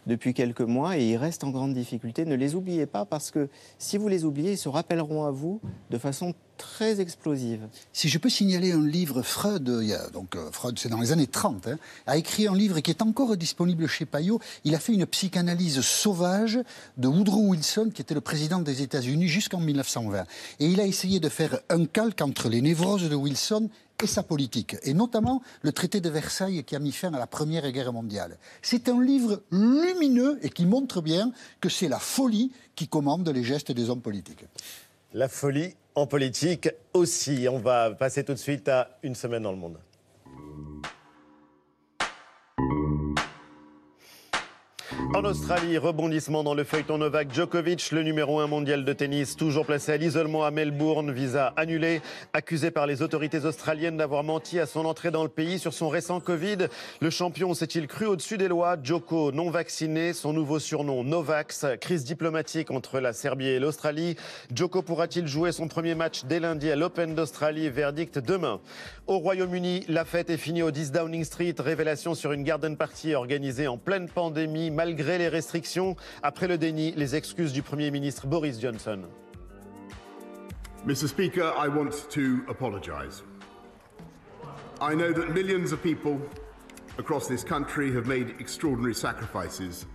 [0.06, 2.24] depuis quelques mois, et ils restent en grande difficulté.
[2.24, 5.60] Ne les oubliez pas, parce que si vous les oubliez, ils se rappelleront à vous
[5.90, 7.68] de façon très explosive.
[7.92, 9.70] Si je peux signaler un livre, Freud,
[10.12, 13.02] donc euh, Freud, c'est dans les années 30, hein, a écrit un livre qui est
[13.02, 14.40] encore disponible chez Payot.
[14.64, 16.58] Il a fait une psychanalyse sauvage
[16.96, 20.24] de Woodrow Wilson, qui était le président des États-Unis jusqu'en 1920.
[20.60, 23.68] Et il a essayé de faire un calque entre les névroses de Wilson
[24.02, 27.26] et sa politique, et notamment le traité de Versailles qui a mis fin à la
[27.26, 28.38] Première Guerre mondiale.
[28.62, 33.44] C'est un livre lumineux et qui montre bien que c'est la folie qui commande les
[33.44, 34.44] gestes des hommes politiques.
[35.14, 37.46] La folie en politique aussi.
[37.50, 39.78] On va passer tout de suite à une semaine dans le monde.
[45.14, 49.64] En Australie, rebondissement dans le feuilleton Novak Djokovic, le numéro 1 mondial de tennis, toujours
[49.64, 52.02] placé à l'isolement à Melbourne, visa annulé,
[52.34, 55.88] accusé par les autorités australiennes d'avoir menti à son entrée dans le pays sur son
[55.88, 56.68] récent Covid.
[57.00, 58.76] Le champion s'est-il cru au-dessus des lois?
[58.82, 64.16] Djoko non vacciné, son nouveau surnom Novax, crise diplomatique entre la Serbie et l'Australie.
[64.54, 67.70] Djoko pourra-t-il jouer son premier match dès lundi à l'Open d'Australie?
[67.70, 68.60] Verdict demain.
[69.06, 71.54] Au Royaume-Uni, la fête est finie au 10 Downing Street.
[71.58, 74.70] Révélation sur une garden party organisée en pleine pandémie
[75.02, 75.96] les restrictions.
[76.22, 79.02] Après le déni, les excuses du Premier ministre Boris Johnson.
[80.87, 81.09] Mr.
[81.09, 83.22] Speaker, I want to apologise.
[84.80, 86.20] I know that millions of people
[86.98, 89.87] across this country have made extraordinary sacrifices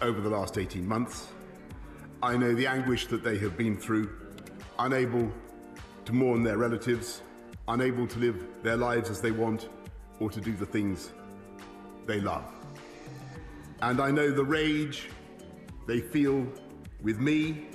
[0.00, 1.28] over the last 18 months.
[2.22, 4.10] I know the anguish that they have been through,
[4.78, 5.30] unable
[6.04, 7.22] to mourn their relatives,
[7.68, 9.68] unable to live their lives as they want,
[10.18, 11.12] or to do the things
[12.06, 12.44] they love.
[13.82, 15.08] And I know the rage
[15.88, 16.46] they feel
[17.02, 17.66] with me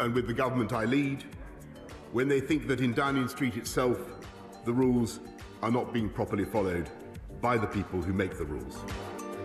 [0.00, 1.22] and with the government I lead
[2.12, 3.98] when they think that in Downing Street itself
[4.64, 5.20] the rules
[5.62, 6.88] are not being properly followed
[7.42, 8.78] by the people who make the rules.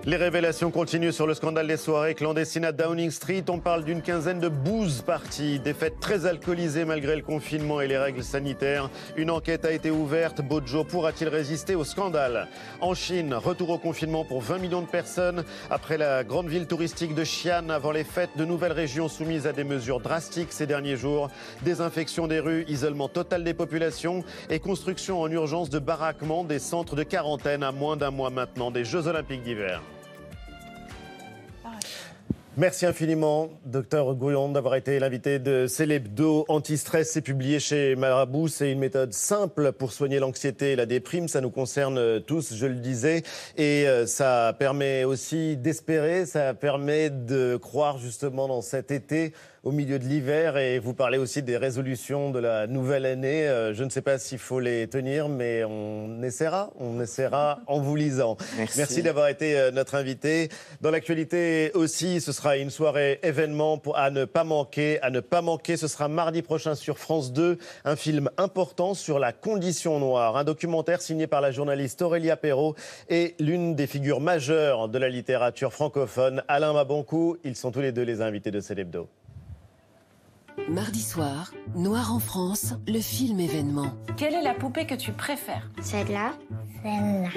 [0.08, 3.44] Les révélations continuent sur le scandale des soirées clandestines à Downing Street.
[3.50, 7.88] On parle d'une quinzaine de booze parties, des fêtes très alcoolisées malgré le confinement et
[7.88, 8.92] les règles sanitaires.
[9.18, 10.44] Une enquête a été ouverte.
[10.44, 12.48] Bojo pourra-t-il résister au scandale
[12.82, 15.44] En Chine, retour au confinement pour 20 millions de personnes.
[15.72, 19.54] Après la grande ville touristique de Xi'an, avant les fêtes, de nouvelles régions soumises à
[19.54, 21.32] des mesures drastiques ces derniers jours.
[21.64, 26.96] Désinfection des rues, isolement total des populations et construction en urgence de baraquements des centres
[26.96, 29.82] de quarantaine à moins d'un mois maintenant des Jeux Olympiques d'hiver.
[32.58, 36.46] Merci infiniment, docteur Gouillon, d'avoir été l'invité de Célébdo.
[36.48, 38.48] Anti-stress, c'est publié chez Marabout.
[38.48, 41.28] C'est une méthode simple pour soigner l'anxiété et la déprime.
[41.28, 43.24] Ça nous concerne tous, je le disais.
[43.58, 49.34] Et euh, ça permet aussi d'espérer, ça permet de croire justement dans cet été
[49.66, 53.48] au milieu de l'hiver et vous parlez aussi des résolutions de la nouvelle année.
[53.48, 56.70] Euh, je ne sais pas s'il faut les tenir, mais on essaiera.
[56.80, 58.38] On essaiera en vous lisant.
[58.78, 59.02] Merci.
[59.02, 60.50] d'avoir été euh, notre invité.
[60.82, 65.02] Dans l'actualité aussi, ce sera une soirée événement pour, à ne pas manquer.
[65.02, 69.18] À ne pas manquer, ce sera mardi prochain sur France 2, un film important sur
[69.18, 70.38] la condition noire.
[70.38, 72.76] Un documentaire signé par la journaliste Aurélia Perrault
[73.10, 77.38] et l'une des figures majeures de la littérature francophone, Alain Maboncou.
[77.44, 79.10] Ils sont tous les deux les invités de Célébdo.
[80.70, 83.94] Mardi soir, Noir en France, le film événement.
[84.18, 85.70] Quelle est la poupée que tu préfères?
[85.80, 86.34] Celle-là,
[86.82, 87.30] celle-là,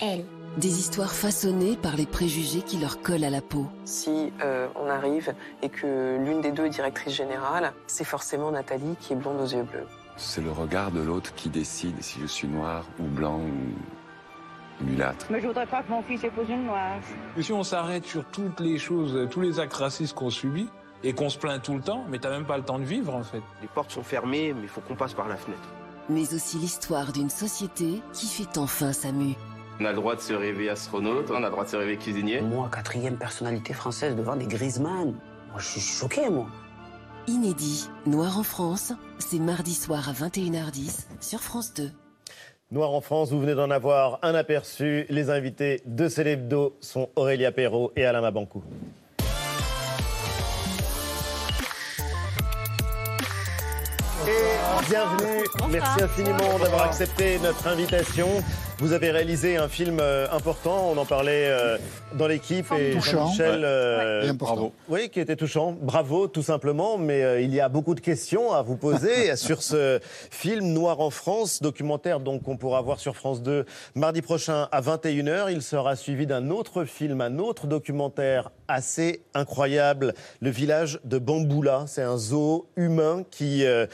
[0.00, 0.24] elle.
[0.56, 3.66] Des histoires façonnées par les préjugés qui leur collent à la peau.
[3.84, 8.96] Si euh, on arrive et que l'une des deux est directrice générale, c'est forcément Nathalie
[9.00, 9.86] qui est blonde aux yeux bleus.
[10.16, 15.26] C'est le regard de l'autre qui décide si je suis noir ou blanc ou mulâtre.
[15.28, 16.96] Mais je voudrais pas que mon fils épouse une noire.
[17.36, 20.68] Mais si on s'arrête sur toutes les choses, tous les actes racistes qu'on subit,
[21.04, 23.14] et qu'on se plaint tout le temps, mais t'as même pas le temps de vivre
[23.14, 23.42] en fait.
[23.60, 25.68] Les portes sont fermées, mais il faut qu'on passe par la fenêtre.
[26.08, 29.34] Mais aussi l'histoire d'une société qui fait enfin sa mue.
[29.80, 31.96] On a le droit de se rêver astronaute, on a le droit de se rêver
[31.96, 32.40] cuisinier.
[32.40, 35.14] Moi, quatrième personnalité française devant des Griezmann.
[35.50, 36.46] Moi, je suis choqué, moi.
[37.26, 41.90] Inédit, Noir en France, c'est mardi soir à 21h10 sur France 2.
[42.70, 45.06] Noir en France, vous venez d'en avoir un aperçu.
[45.08, 48.62] Les invités de Célébdo sont Aurélia Perrault et Alain Mabancou.
[54.26, 55.44] Et bienvenue.
[55.70, 58.28] Merci infiniment d'avoir accepté notre invitation.
[58.78, 61.78] Vous avez réalisé un film euh, important, on en parlait euh,
[62.14, 63.26] dans l'équipe et Touchant.
[63.26, 63.64] Jean-Michel, Ouais.
[63.64, 64.54] euh, Et important.
[64.54, 64.72] bravo.
[64.88, 65.76] Oui, qui était touchant.
[65.80, 66.98] Bravo, tout simplement.
[66.98, 70.98] Mais euh, il y a beaucoup de questions à vous poser sur ce film Noir
[71.00, 75.52] en France, documentaire donc qu'on pourra voir sur France 2 mardi prochain à 21h.
[75.52, 81.84] Il sera suivi d'un autre film, un autre documentaire assez incroyable, Le village de Bamboula.
[81.86, 83.86] C'est un zoo humain qui euh,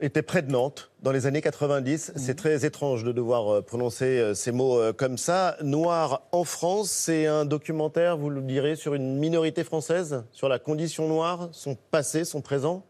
[0.00, 2.12] était près de Nantes dans les années 90.
[2.16, 5.56] C'est très étrange de devoir euh, prononcer euh, ces mots euh, comme ça.
[5.62, 10.58] Noir en France, c'est un documentaire, vous le direz, sur une minorité française, sur la
[10.58, 12.84] condition noire, son passé, son présent?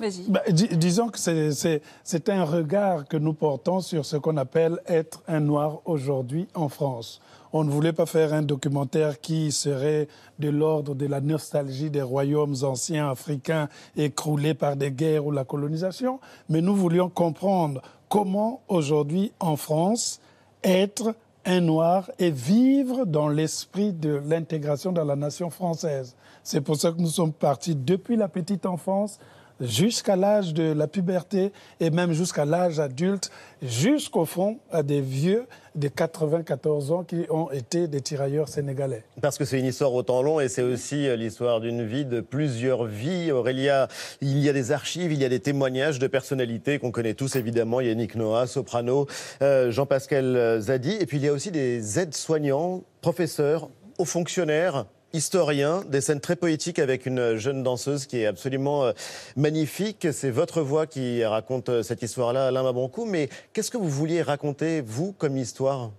[0.00, 0.24] Vas-y.
[0.28, 5.22] Bah, dis- disons que c'est un regard que nous portons sur ce qu'on appelle être
[5.28, 7.20] un noir aujourd'hui en France.
[7.52, 10.06] On ne voulait pas faire un documentaire qui serait
[10.38, 15.44] de l'ordre de la nostalgie des royaumes anciens africains écroulés par des guerres ou la
[15.44, 20.20] colonisation, mais nous voulions comprendre comment aujourd'hui en France
[20.62, 26.14] être un noir et vivre dans l'esprit de l'intégration dans la nation française.
[26.44, 29.18] C'est pour ça que nous sommes partis depuis la petite enfance
[29.60, 33.30] jusqu'à l'âge de la puberté et même jusqu'à l'âge adulte,
[33.62, 39.04] jusqu'au fond à des vieux de 94 ans qui ont été des tirailleurs sénégalais.
[39.20, 42.04] Parce que c'est une histoire au temps long et c'est aussi euh, l'histoire d'une vie,
[42.04, 43.30] de plusieurs vies.
[43.30, 43.88] Aurélia,
[44.20, 47.36] il y a des archives, il y a des témoignages de personnalités qu'on connaît tous
[47.36, 47.80] évidemment.
[47.80, 49.06] Yannick Noah, soprano,
[49.42, 50.96] euh, Jean-Pascal Zadi.
[51.00, 53.68] Et puis il y a aussi des aides-soignants, professeurs,
[53.98, 54.86] hauts fonctionnaires.
[55.12, 58.92] Historiens, des scènes très poétiques avec une jeune danseuse qui est absolument euh,
[59.34, 60.06] magnifique.
[60.12, 63.06] C'est votre voix qui raconte euh, cette histoire-là, Alain Maboncou.
[63.06, 65.90] Mais qu'est-ce que vous vouliez raconter, vous, comme histoire?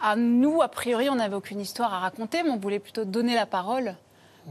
[0.00, 3.34] À nous, a priori, on n'avait aucune histoire à raconter, mais on voulait plutôt donner
[3.34, 3.96] la parole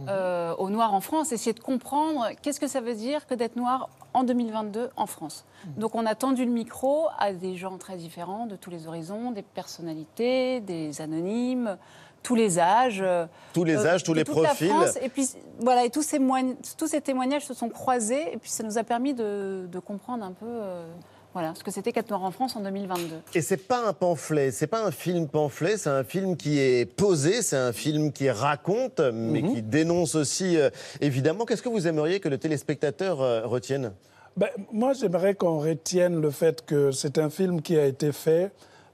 [0.08, 3.56] euh, aux Noirs en France, essayer de comprendre qu'est-ce que ça veut dire que d'être
[3.56, 5.46] noir en 2022 en France.
[5.78, 9.32] Donc on a tendu le micro à des gens très différents, de tous les horizons,
[9.32, 11.78] des personnalités, des anonymes,
[12.24, 13.02] tous les âges.
[13.02, 14.68] euh, Tous les âges, tous les profils.
[14.70, 14.98] France.
[15.02, 15.28] Et puis
[15.60, 18.78] voilà, et tous ces, moign- tous ces témoignages se sont croisés, et puis ça nous
[18.78, 20.86] a permis de, de comprendre un peu euh,
[21.34, 23.16] voilà, ce que c'était qu'être noir en France en 2022.
[23.36, 26.86] Et c'est pas un pamphlet, c'est pas un film pamphlet, c'est un film qui est
[26.86, 29.54] posé, c'est un film qui raconte, mais Mhm.
[29.54, 30.70] qui dénonce aussi, euh,
[31.02, 31.46] évidemment.
[31.46, 33.94] Qu'est-ce que vous aimeriez que le téléspectateur euh, retienne?
[34.36, 38.52] Ben, moi, j'aimerais qu'on retienne le fait que c'est un film qui a été fait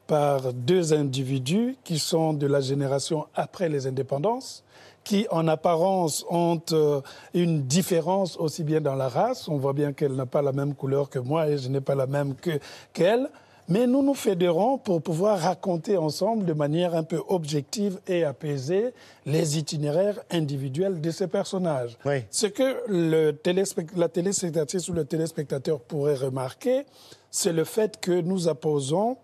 [0.08, 4.64] par deux individus qui sont de la génération après les indépendances,
[5.04, 7.02] qui en apparence ont euh,
[7.34, 9.48] une différence aussi bien dans la race.
[9.48, 11.96] On voit bien qu'elle n'a pas la même couleur que moi et je n'ai pas
[11.96, 12.60] la même que-
[12.94, 13.30] qu'elle.
[13.70, 18.94] Mais nous nous fédérons pour pouvoir raconter ensemble de manière un peu objective et apaisée
[19.26, 21.98] les itinéraires individuels de ces personnages.
[22.30, 26.86] Ce que le téléspect- la téléspectatrice ou le téléspectateur pourrait remarquer,
[27.32, 29.16] c'est le fait que nous apposons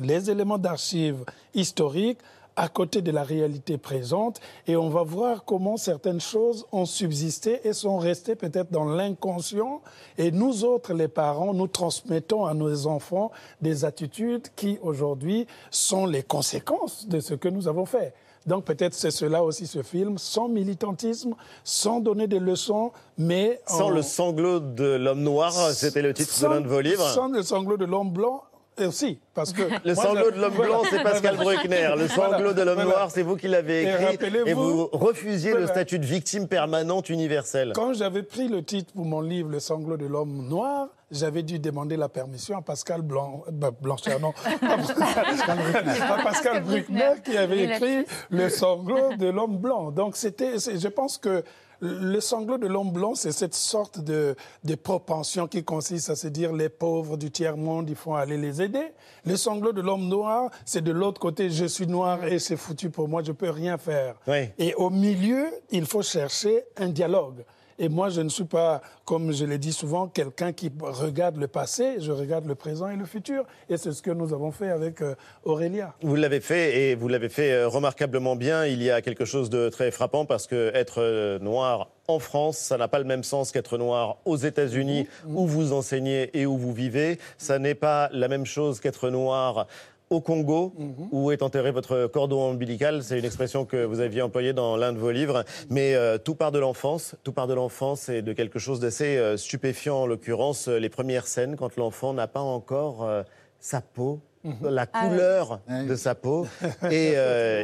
[0.00, 1.24] les éléments d'archives
[1.54, 2.18] historiques
[2.56, 7.60] à côté de la réalité présente et on va voir comment certaines choses ont subsisté
[7.66, 9.80] et sont restées peut-être dans l'inconscient
[10.18, 13.30] et nous autres les parents nous transmettons à nos enfants
[13.62, 18.12] des attitudes qui aujourd'hui sont les conséquences de ce que nous avons fait.
[18.46, 23.86] Donc peut-être c'est cela aussi ce film, sans militantisme, sans donner des leçons, mais Sans
[23.86, 27.06] en- le sanglot de l'homme noir, c'était le titre de l'un de vos livres.
[27.10, 28.42] sans le sanglot de l'homme blanc
[28.86, 29.62] aussi, parce que...
[29.84, 30.72] Le moi, sanglot de l'homme voilà.
[30.72, 31.90] blanc, c'est Pascal Bruckner.
[31.96, 32.90] Le sanglot Voilà, de l'homme voilà.
[32.90, 34.18] noir, c'est vous qui l'avez écrit.
[34.46, 37.72] Et vous refusiez le statut de victime permanente universelle.
[37.74, 41.58] Quand j'avais pris le titre pour mon livre Le sanglot de l'homme noir, j'avais dû
[41.58, 48.04] demander la permission à Pascal Blanc, bah, Blanchard, non, à Pascal Bruckner qui avait écrit
[48.30, 49.90] Le sanglot de l'homme blanc.
[49.90, 51.42] Donc c'était, je pense que
[51.80, 56.28] le sanglot de l'homme blanc, c'est cette sorte de, de propension qui consiste à se
[56.28, 58.92] dire les pauvres du tiers-monde, il faut aller les aider.
[59.24, 62.90] Le sanglot de l'homme noir, c'est de l'autre côté, je suis noir et c'est foutu
[62.90, 64.16] pour moi, je peux rien faire.
[64.58, 67.44] Et au milieu, il faut chercher un dialogue.
[67.82, 71.48] Et moi, je ne suis pas, comme je l'ai dit souvent, quelqu'un qui regarde le
[71.48, 73.44] passé, je regarde le présent et le futur.
[73.70, 75.14] Et c'est ce que nous avons fait avec euh,
[75.44, 75.94] Aurélia.
[76.02, 78.66] Vous l'avez fait et vous l'avez fait euh, remarquablement bien.
[78.66, 82.58] Il y a quelque chose de très frappant parce que être euh, noir en France,
[82.58, 86.58] ça n'a pas le même sens qu'être noir aux États-Unis où vous enseignez et où
[86.58, 87.18] vous vivez.
[87.38, 89.66] Ça n'est pas la même chose qu'être noir
[90.10, 90.74] au Congo,
[91.12, 93.04] où est enterré votre cordon ombilical.
[93.04, 95.44] C'est une expression que vous aviez employée dans l'un de vos livres.
[95.68, 97.14] Mais euh, tout part de l'enfance.
[97.22, 100.88] Tout part de l'enfance et de quelque chose d'assez euh, stupéfiant, en l'occurrence, euh, les
[100.88, 103.22] premières scènes quand l'enfant n'a pas encore euh,
[103.60, 104.20] sa peau,
[104.62, 106.44] la Ah couleur de sa peau.
[106.90, 107.14] Et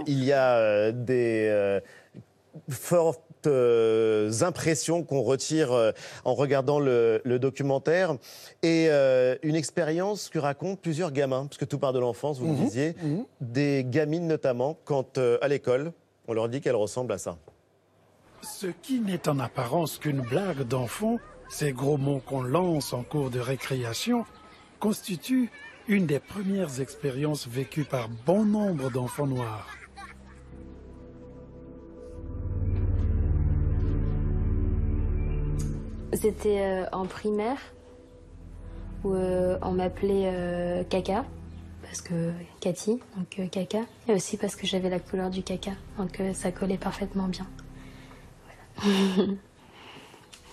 [0.06, 1.80] il y a des
[3.46, 5.92] fortes euh, impressions qu'on retire euh,
[6.24, 8.16] en regardant le, le documentaire
[8.62, 12.46] et euh, une expérience que racontent plusieurs gamins, parce que tout part de l'enfance, vous
[12.46, 12.94] le Mhm, disiez,
[13.40, 15.92] des gamines notamment, quand euh, à l'école,
[16.28, 17.36] on leur dit qu'elles ressemblent à ça.
[18.42, 21.18] Ce qui n'est en apparence qu'une blague d'enfant,
[21.48, 24.24] ces gros mots qu'on lance en cours de récréation,
[24.80, 25.50] constitue
[25.88, 29.68] une des premières expériences vécues par bon nombre d'enfants noirs.
[36.20, 37.58] C'était euh, en primaire
[39.04, 41.24] où euh, on m'appelait euh, Caca
[41.82, 45.70] parce que Cathy, donc euh, Caca, et aussi parce que j'avais la couleur du caca,
[45.98, 47.46] donc euh, ça collait parfaitement bien.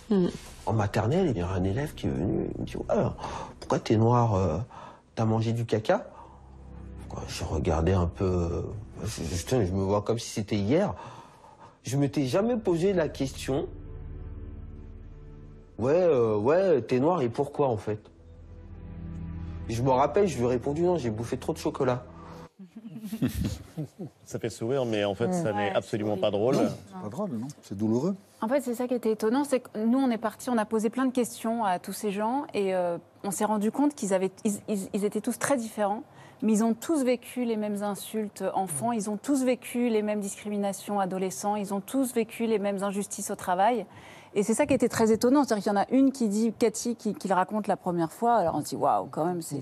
[0.09, 0.27] Mm.
[0.65, 3.03] En maternelle, il y a un élève qui est venu, il me dit Ouais,
[3.61, 4.57] Pourquoi t'es noir euh,
[5.15, 6.05] T'as mangé du caca?
[7.29, 8.25] Je regardais un peu.
[8.25, 8.61] euh,
[9.05, 10.93] Je, je- je me vois comme si c'était hier.
[11.83, 13.67] Je m'étais jamais posé la question
[15.79, 17.99] Ouais, euh, ouais, t'es noir et pourquoi en fait?
[19.69, 22.03] Je me rappelle, je lui ai répondu Non, j'ai bouffé trop de chocolat.
[24.25, 26.55] Ça fait sourire, mais en fait, ça Ouais, n'est absolument pas drôle.
[26.55, 28.15] C'est pas drôle, non C'est douloureux.
[28.41, 30.65] En fait, c'est ça qui était étonnant, c'est que nous, on est partis, on a
[30.65, 34.13] posé plein de questions à tous ces gens et euh, on s'est rendu compte qu'ils
[34.13, 36.03] avaient, ils, ils- ils étaient tous très différents,
[36.41, 40.19] mais ils ont tous vécu les mêmes insultes enfants, ils ont tous vécu les mêmes
[40.19, 43.85] discriminations adolescents, ils ont tous vécu les mêmes injustices au travail.
[44.35, 46.53] Et c'est ça qui était très étonnant, c'est-à-dire qu'il y en a une qui dit,
[46.57, 49.61] Cathy, qui, le raconte la première fois, alors on se dit, waouh, quand même, c'est.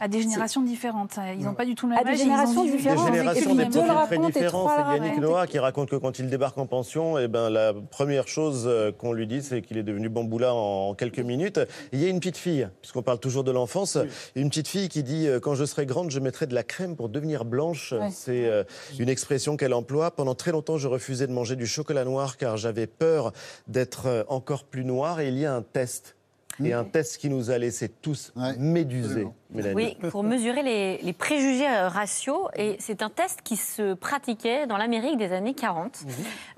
[0.00, 1.18] À des générations différentes.
[1.38, 2.18] Ils n'ont pas du tout le même À des âge.
[2.18, 3.06] ils ont générations vécu- Des différentes.
[3.14, 4.68] générations, des profils très différents.
[4.68, 5.18] C'est Yannick.
[5.20, 8.92] Noah qui raconte que quand il débarque en pension, eh ben, la première chose euh,
[8.92, 11.60] qu'on lui dit, c'est qu'il est devenu bamboula en quelques minutes.
[11.92, 13.96] Il y a une petite fille, puisqu'on parle toujours de l'enfance,
[14.34, 16.94] une petite fille qui dit euh, Quand je serai grande, je mettrai de la crème
[16.96, 17.92] pour devenir blanche.
[17.92, 18.10] Ouais.
[18.12, 18.64] C'est euh,
[18.98, 20.10] une expression qu'elle emploie.
[20.10, 23.32] Pendant très longtemps, je refusais de manger du chocolat noir car j'avais peur
[23.66, 25.20] d'être encore plus noir.
[25.20, 26.15] Et il y a un test.
[26.64, 29.96] Et un test qui nous a laissé tous médusés, Mélanie.
[30.02, 32.48] Oui, pour mesurer les, les préjugés euh, raciaux.
[32.56, 35.98] Et c'est un test qui se pratiquait dans l'Amérique des années 40,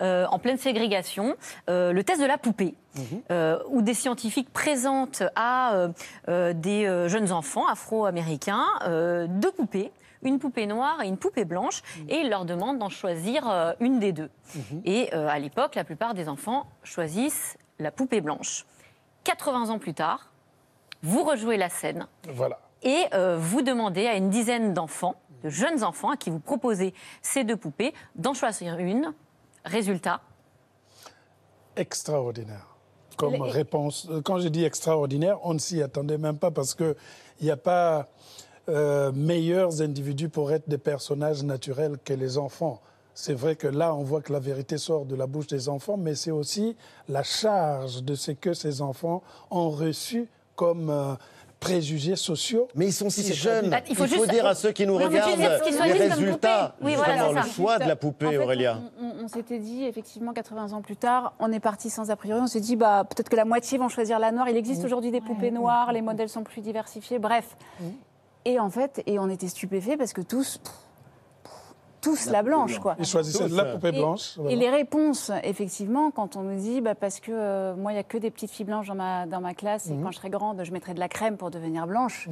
[0.01, 1.35] euh, en pleine ségrégation.
[1.69, 2.75] Euh, le test de la poupée,
[3.31, 5.89] euh, où des scientifiques présentent à
[6.29, 9.91] des euh, jeunes enfants afro-américains euh, deux poupées.
[10.25, 14.01] Une poupée noire et une poupée blanche, et ils leur demandent d'en choisir euh, une
[14.01, 14.31] des deux.
[14.85, 18.67] Et euh, à l'époque, la plupart des enfants choisissent la poupée blanche.
[19.25, 20.31] 80 ans plus tard,
[21.03, 22.07] vous rejouez la scène.
[22.29, 22.59] Voilà.
[22.83, 26.95] Et euh, vous demandez à une dizaine d'enfants, de jeunes enfants, à qui vous proposez
[27.23, 29.13] ces deux poupées, d'en choisir une.
[29.65, 30.21] Résultat
[31.77, 32.67] Extraordinaire
[33.17, 34.09] comme Les- réponse.
[34.25, 36.95] Quand je dis extraordinaire, on ne s'y attendait même pas parce qu'il
[37.43, 38.07] n'y a pas
[38.69, 42.81] euh, meilleurs individus pour être des personnages naturels que les enfants.
[43.21, 45.97] C'est vrai que là, on voit que la vérité sort de la bouche des enfants,
[45.97, 46.77] mais c'est aussi
[47.09, 51.15] la charge de ce que ces enfants ont reçu comme euh,
[51.59, 52.69] préjugés sociaux.
[52.77, 53.71] Mais ils sont si jeunes.
[53.71, 56.77] Bah, il faut, dire à ceux qui nous regardent les résultats.
[56.81, 58.79] Oui, voilà, justement, c'est le choix de la En poupée, fait, Aurélia.
[59.01, 62.15] On, on- on s'était dit, effectivement, 80 ans plus tard, on est parti sans a
[62.17, 62.41] priori.
[62.41, 64.49] On s'est dit, bah, peut-être que la moitié vont choisir la noire.
[64.49, 67.57] Il existe aujourd'hui des poupées noires, les modèles sont plus diversifiés, bref.
[68.45, 70.61] Et en fait, et on était stupéfaits parce que tous,
[72.01, 72.97] tous la, blanche, quoi.
[72.99, 74.37] Ils choisissaient la poupée Et- blanche.
[74.39, 74.57] Et, voilà.
[74.57, 78.05] les réponses, effectivement, quand on nous dit, bah, parce que euh, moi, il n'y a
[78.05, 80.01] que des petites filles blanches dans ma, dans ma classe, Mhm.
[80.01, 82.29] et quand je serai grande, je mettrai de la crème pour devenir blanche,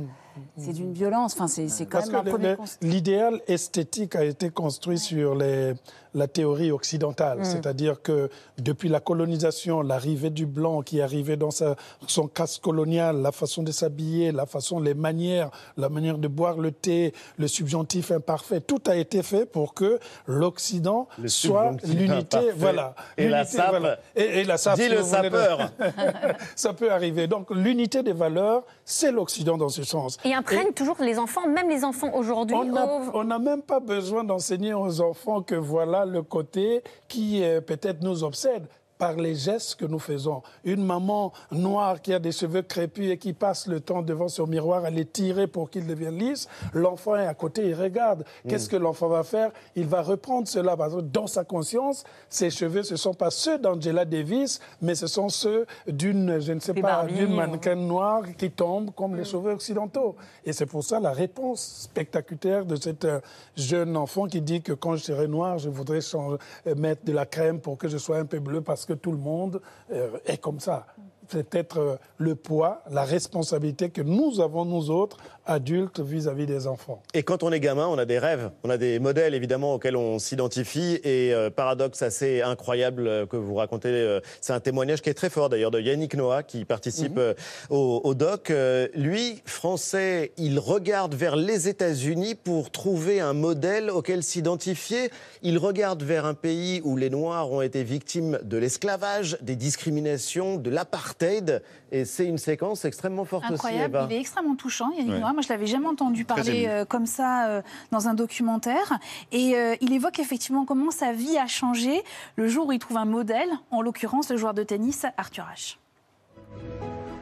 [0.56, 1.34] c'est d'une violence.
[1.34, 5.74] Enfin, c'est quand Parce même que l'idéal esthétique a été construit sur les-
[6.14, 7.44] la théorie occidentale, Mm.
[7.44, 11.76] c'est-à-dire que depuis la colonisation, l'arrivée du blanc qui arrivait dans sa-
[12.06, 16.56] son casse colonial, la façon de s'habiller, la façon, les manières, la manière de boire
[16.56, 22.94] le thé, le subjonctif imparfait, tout a été fait pour que l'Occident soit l'unité, voilà.
[23.18, 23.68] Et la sape.
[23.70, 23.98] voilà.
[24.14, 25.70] Et, et la sape, Dis si le sapeur.
[26.56, 27.26] Ça peut arriver.
[27.26, 30.16] Donc l'unité des valeurs, c'est l'Occident dans ce sens.
[30.24, 32.56] Et imprègne toujours les enfants, même les enfants aujourd'hui.
[32.56, 38.02] On n'a même pas besoin d'enseigner aux enfants que voilà le côté qui euh, peut-être
[38.02, 38.66] nous obsède
[38.98, 40.42] par les gestes que nous faisons.
[40.64, 44.46] Une maman noire qui a des cheveux crépus et qui passe le temps devant son
[44.46, 48.24] miroir à les tirer pour qu'ils deviennent lisses, l'enfant est à côté, il regarde.
[48.48, 49.50] Qu'est-ce que l'enfant va faire?
[49.74, 53.30] Il va reprendre cela parce que dans sa conscience, ses cheveux, ce ne sont pas
[53.30, 58.22] ceux d'Angela Davis, mais ce sont ceux d'une, je ne sais pas, d'une mannequin noire
[58.38, 60.16] qui tombe comme les cheveux occidentaux.
[60.44, 63.20] Et c'est pour ça la réponse spectaculaire de cet euh,
[63.56, 67.12] jeune enfant qui dit que quand je serai noir, je voudrais changer- euh, mettre de
[67.12, 69.60] la crème pour que je sois un peu bleu parce que tout le monde
[69.92, 70.86] euh, est comme ça.
[71.28, 76.66] C'est peut-être euh, le poids, la responsabilité que nous avons, nous autres, adultes, vis-à-vis des
[76.66, 77.02] enfants.
[77.14, 79.96] Et quand on est gamin, on a des rêves, on a des modèles évidemment auxquels
[79.96, 81.00] on s'identifie.
[81.04, 85.14] Et euh, paradoxe assez incroyable euh, que vous racontez, euh, c'est un témoignage qui est
[85.14, 87.34] très fort d'ailleurs de Yannick Noah qui participe euh,
[87.70, 88.50] au, au doc.
[88.50, 95.10] Euh, lui, français, il regarde vers les États-Unis pour trouver un modèle auquel s'identifier.
[95.42, 100.56] Il regarde vers un pays où les Noirs ont été victimes de l'esclavage, des discriminations,
[100.56, 101.62] de l'apartheid.
[101.92, 105.20] Et c'est une séquence extrêmement forte Incroyable, aussi, il est extrêmement touchant, Yannick Ouais.
[105.20, 105.32] Noah.
[105.36, 108.98] Moi, je l'avais jamais entendu parler euh, comme ça euh, dans un documentaire.
[109.32, 112.02] Et euh, il évoque effectivement comment sa vie a changé
[112.36, 115.78] le jour où il trouve un modèle, en l'occurrence le joueur de tennis Arthur Ashe.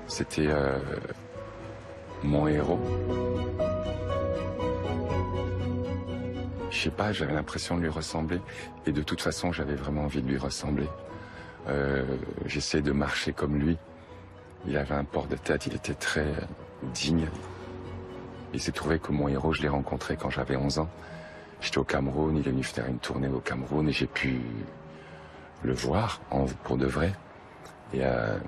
[0.06, 0.78] C'était euh,
[2.22, 2.78] mon héros.
[6.70, 8.40] Je sais pas, j'avais l'impression de lui ressembler.
[8.86, 10.86] Et de toute façon, j'avais vraiment envie de lui ressembler.
[11.66, 12.04] Euh,
[12.46, 13.76] J'essayais de marcher comme lui.
[14.68, 16.28] Il avait un port de tête, il était très
[16.92, 17.26] digne.
[18.54, 20.88] Il s'est trouvé que mon héros, je l'ai rencontré quand j'avais 11 ans.
[21.60, 24.40] J'étais au Cameroun, il est venu faire une tournée au Cameroun et j'ai pu
[25.64, 27.12] le voir en, pour de vrai.
[27.92, 28.38] Et euh,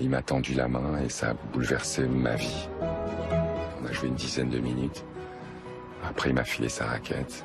[0.00, 2.68] il m'a tendu la main et ça a bouleversé ma vie.
[3.82, 5.04] On a joué une dizaine de minutes.
[6.08, 7.44] Après, il m'a filé sa raquette.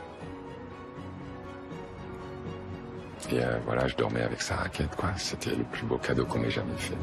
[3.31, 4.89] Et euh, voilà, je dormais avec sa raquette.
[5.17, 6.97] C'était le plus beau cadeau qu'on ait jamais fait.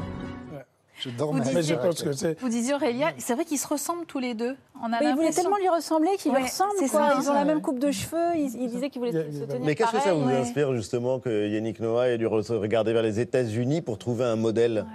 [0.99, 2.39] Je Vous mais je pense que c'est...
[2.39, 4.55] Vous disiez Aurélia, c'est vrai qu'ils se ressemblent tous les deux.
[4.81, 6.71] On a Mais il voulait l'impression- tellement lui ressembler qu'il Ouais, lui ressemble.
[6.79, 7.09] c'est quoi.
[7.11, 7.17] ça.
[7.21, 8.35] Ils ont la même coupe de cheveux.
[8.35, 11.47] Il, il disait qu'il voulait se tenir Mais qu'est-ce que ça vous inspire justement que
[11.47, 14.85] Yannick Noah ait dû re- regarder vers les États-Unis pour trouver un modèle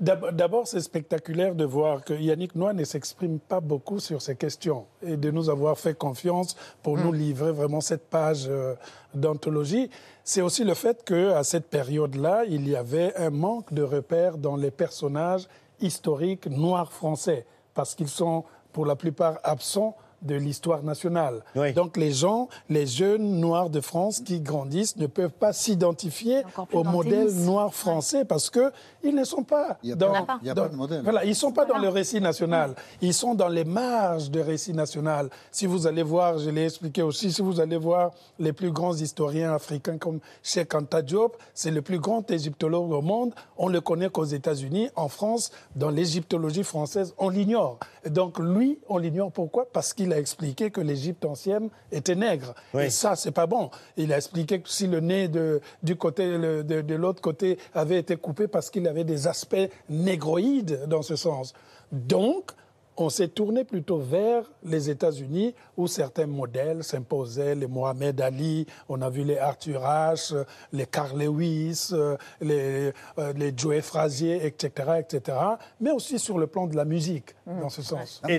[0.00, 4.86] D'abord, c'est spectaculaire de voir que Yannick Noah ne s'exprime pas beaucoup sur ces questions
[5.02, 8.74] et de nous avoir fait confiance pour nous livrer vraiment cette page euh,
[9.14, 9.90] d'anthologie.
[10.24, 14.56] C'est aussi le fait qu'à cette période-là, il y avait un manque de repères dans
[14.56, 15.48] les personnages
[15.80, 21.44] historiques noirs français parce qu'ils sont pour la plupart absents de l'histoire nationale.
[21.74, 26.82] Donc les gens, les jeunes noirs de France qui grandissent ne peuvent pas s'identifier au
[26.82, 28.72] modèle noir français parce que
[29.04, 30.76] ils ne sont pas Il y a dans, pas- il y a dans- pas de
[30.76, 31.02] modèle.
[31.02, 32.74] Voilà, ils sont pas dans le récit national.
[33.00, 35.28] Ils sont dans les marges du récit national.
[35.50, 38.94] Si vous allez voir, je l'ai expliqué aussi, si vous allez voir les plus grands
[38.96, 43.34] historiens africains comme Cheikh Anta Diop, c'est le plus grand égyptologue au monde.
[43.56, 47.78] On le connaît qu'aux États-Unis, en France, dans l'égyptologie française, on l'ignore.
[48.08, 49.66] Donc lui, on l'ignore pourquoi?
[49.72, 52.54] Parce qu'il a expliqué que l'Égypte ancienne était nègre.
[52.78, 53.70] Et ça, c'est pas bon.
[53.96, 57.58] Il a expliqué que si le nez de, du côté, le- de, de l'autre côté
[57.74, 61.54] avait été coupé parce qu'il avait des aspects négroïdes dans ce sens.
[61.90, 62.52] Donc,
[62.96, 69.02] on s'est tourné plutôt vers les États-Unis où certains modèles s'imposaient, les Mohamed Ali, on
[69.02, 70.32] a vu les Arthur Ashe,
[70.72, 75.36] les Carl Lewis, euh, les, euh, les Joe Frazier, etc., etc.,
[75.80, 77.60] mais aussi sur le plan de la musique, Mmh.
[77.60, 78.20] dans ce sens.
[78.22, 78.38] Ali,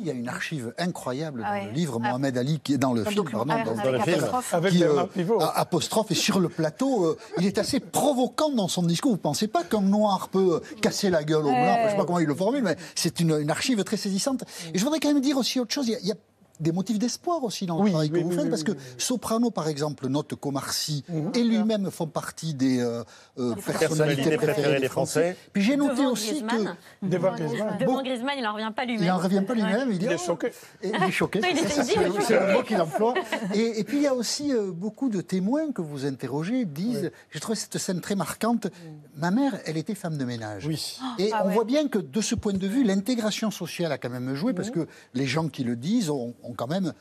[0.00, 2.08] il y a une archive incroyable dans Ah le livre Ah.
[2.08, 4.24] Mohamed Ali qui est dans le Dans film, pardon, avec le film.
[4.52, 5.38] Avec qui, Pivot.
[5.42, 9.10] a- apostrophe et sur le plateau, euh, il est assez provoquant dans son discours.
[9.10, 11.76] Vous ne pensez pas qu'un noir peut euh, casser la gueule au blanc?
[11.80, 14.44] Je ne sais pas comment il le formule, mais c'est une, une archive très saisissante.
[14.74, 15.88] Et je voudrais quand même dire aussi autre chose.
[15.88, 16.14] Il
[16.60, 18.72] des motifs d'espoir aussi dans le travail que oui, vous oui, faites, oui, parce que
[18.72, 21.04] oui, Soprano, par exemple, note qu'Omar Sy
[21.34, 23.02] et lui-même font partie des euh,
[23.38, 25.36] euh, personnalités préférées des Français.
[25.52, 26.76] Puis j'ai noté Devant aussi Griezmann.
[27.02, 27.06] que...
[27.06, 27.78] Devant Griezmann.
[27.78, 29.02] Devant Griezmann, il n'en revient pas lui-même.
[29.04, 29.92] Il n'en revient pas lui-même.
[29.92, 30.48] Il est oh, choqué.
[30.82, 31.40] et il est choqué.
[31.42, 32.52] Oui, il est- c'est est c'est- le choqué.
[32.52, 33.14] mot qu'il emploie.
[33.54, 37.10] Et, et puis il y a aussi euh, beaucoup de témoins que vous interrogez disent,
[37.30, 38.66] j'ai trouvé cette scène très marquante,
[39.16, 40.68] ma mère, elle était femme de ménage.
[41.18, 41.54] Et Ah on ouais.
[41.54, 44.70] voit bien que de ce point de vue, l'intégration sociale a quand même joué, parce
[44.70, 46.92] que les gens qui le disent ont, ont quand même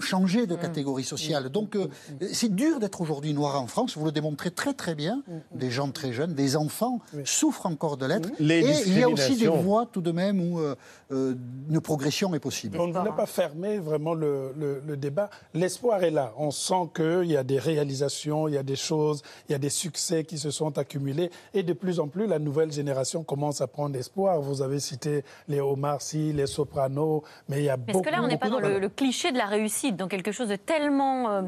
[0.00, 1.48] changé de catégorie sociale.
[1.48, 1.88] Donc euh,
[2.32, 5.22] c'est dur d'être aujourd'hui noir en France, vous le démontrez très très bien,
[5.54, 8.28] des gens très jeunes, des enfants souffrent encore de l'être.
[8.40, 10.74] Et il y a aussi des voies tout de même où euh,
[11.10, 11.34] euh,
[11.70, 12.78] une progression est possible.
[12.80, 15.30] On ne voulait pas fermer vraiment le, le- le débat.
[15.54, 16.32] L'espoir est là.
[16.36, 19.58] On sent qu'il y a des réalisations, il y a des choses, il y a
[19.58, 21.30] des succès qui se sont accumulés.
[21.54, 24.40] Et de plus en plus, la nouvelle génération commence à prendre espoir.
[24.40, 28.10] Vous avez cité les Omar Sy, les Sopranos, mais il y a Parce beaucoup que
[28.10, 29.61] là, on n'est pas dans le, le cliché de la réussite,
[29.96, 31.42] dans quelque chose de tellement euh,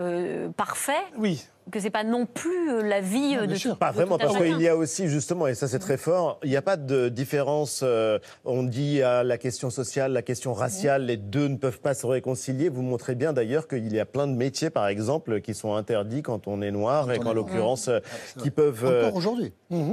[0.00, 1.04] euh, parfait.
[1.70, 4.36] Que c'est pas non plus euh, la vie euh, de tout- Pas de vraiment, parce
[4.36, 7.08] qu'il y a aussi, justement, et ça c'est très fort, il n'y a pas de
[7.08, 7.80] différence.
[7.82, 11.94] euh, on dit à la question sociale, la question raciale, les deux ne peuvent pas
[11.94, 12.68] se réconcilier.
[12.68, 16.22] Vous montrez bien d'ailleurs qu'il y a plein de métiers, par exemple, qui sont interdits
[16.22, 18.00] quand on est noir, et on qu'en l'occurrence, euh,
[18.34, 18.84] c'est qui peuvent.
[18.84, 19.52] euh, Encore aujourd'hui.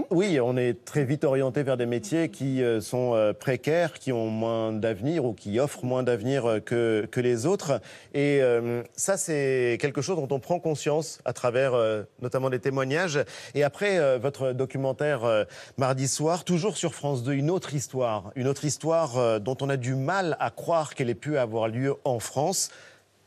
[0.09, 4.11] Oui, on est très vite orienté vers des métiers qui euh, sont euh, précaires, qui
[4.13, 7.81] ont moins d'avenir ou qui offrent moins d'avenir que, que les autres.
[8.13, 12.59] Et euh, ça, c'est quelque chose dont on prend conscience à travers euh, notamment des
[12.59, 13.19] témoignages.
[13.53, 15.43] Et après euh, votre documentaire euh,
[15.77, 19.77] mardi soir, toujours sur France 2, une autre histoire, une autre histoire dont on a
[19.77, 22.69] du mal à croire qu'elle ait pu avoir lieu en France.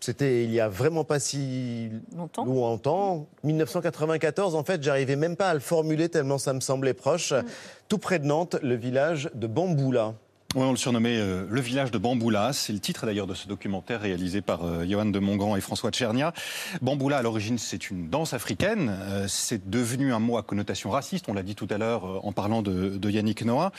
[0.01, 2.45] C'était il y a vraiment pas si longtemps.
[2.45, 3.27] longtemps.
[3.43, 7.35] 1994, en fait, j'arrivais même pas à le formuler tellement ça me semblait proche.
[7.89, 10.15] Tout près de Nantes, le village de Bamboula.
[10.55, 12.55] Oui, on le surnommait euh, le village de Bamboula.
[12.55, 15.91] C'est le titre d'ailleurs de ce documentaire réalisé par euh, Johan de Montgrand et François
[15.91, 16.33] Tchernia.
[16.81, 18.97] Bamboula, à l'origine, c'est une danse africaine.
[18.99, 21.27] Euh, c'est devenu un mot à connotation raciste.
[21.29, 23.73] On l'a dit tout à l'heure en parlant de, Yannick Noah.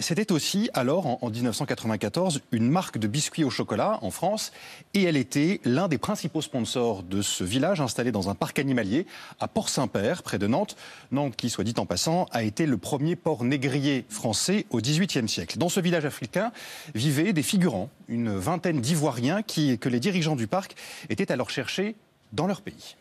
[0.00, 4.50] C'était aussi, alors, en, en 1994, une marque de biscuits au chocolat en France.
[4.94, 9.06] Et elle était l'un des principaux sponsors de ce village installé dans un parc animalier
[9.38, 10.74] à Port-Saint-Père, près de Nantes.
[11.12, 15.28] Nantes, qui, soit dit en passant, a été le premier port négrier français au XVIIIe
[15.28, 15.56] siècle.
[15.56, 16.50] Dans ce village africain
[16.94, 20.74] vivaient des figurants, une vingtaine d'Ivoiriens que les dirigeants du parc
[21.08, 21.94] étaient alors chercher
[22.32, 22.96] dans leur pays.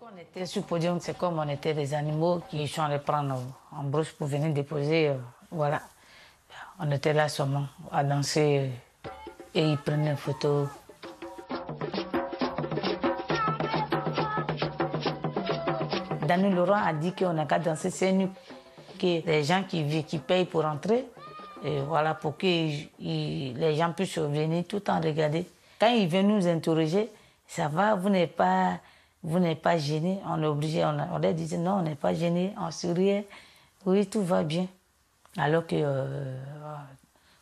[0.00, 3.40] On était sur le podium, c'est comme on était des animaux qui sont allés prendre
[3.72, 5.08] en brousse pour venir déposer.
[5.08, 5.14] euh,
[5.50, 5.80] voilà.
[6.78, 8.70] On était là seulement à danser
[9.06, 9.08] euh,
[9.54, 10.68] et ils prenaient une photo.
[16.26, 18.28] Daniel Laurent a dit qu'on n'a qu'à danser c'est nu,
[18.98, 21.06] que les gens qui, qui payent pour entrer,
[21.86, 25.46] voilà, pour que les gens puissent venir tout en regarder.
[25.78, 27.08] Quand ils viennent nous interroger,
[27.46, 28.78] ça va, vous n'êtes pas,
[29.22, 32.52] vous n'êtes pas gêné, on est obligé, on, leur disait non, on n'est pas gêné,
[32.60, 33.26] on souriait,
[33.84, 34.66] oui, tout va bien.
[35.36, 36.36] Alors que euh,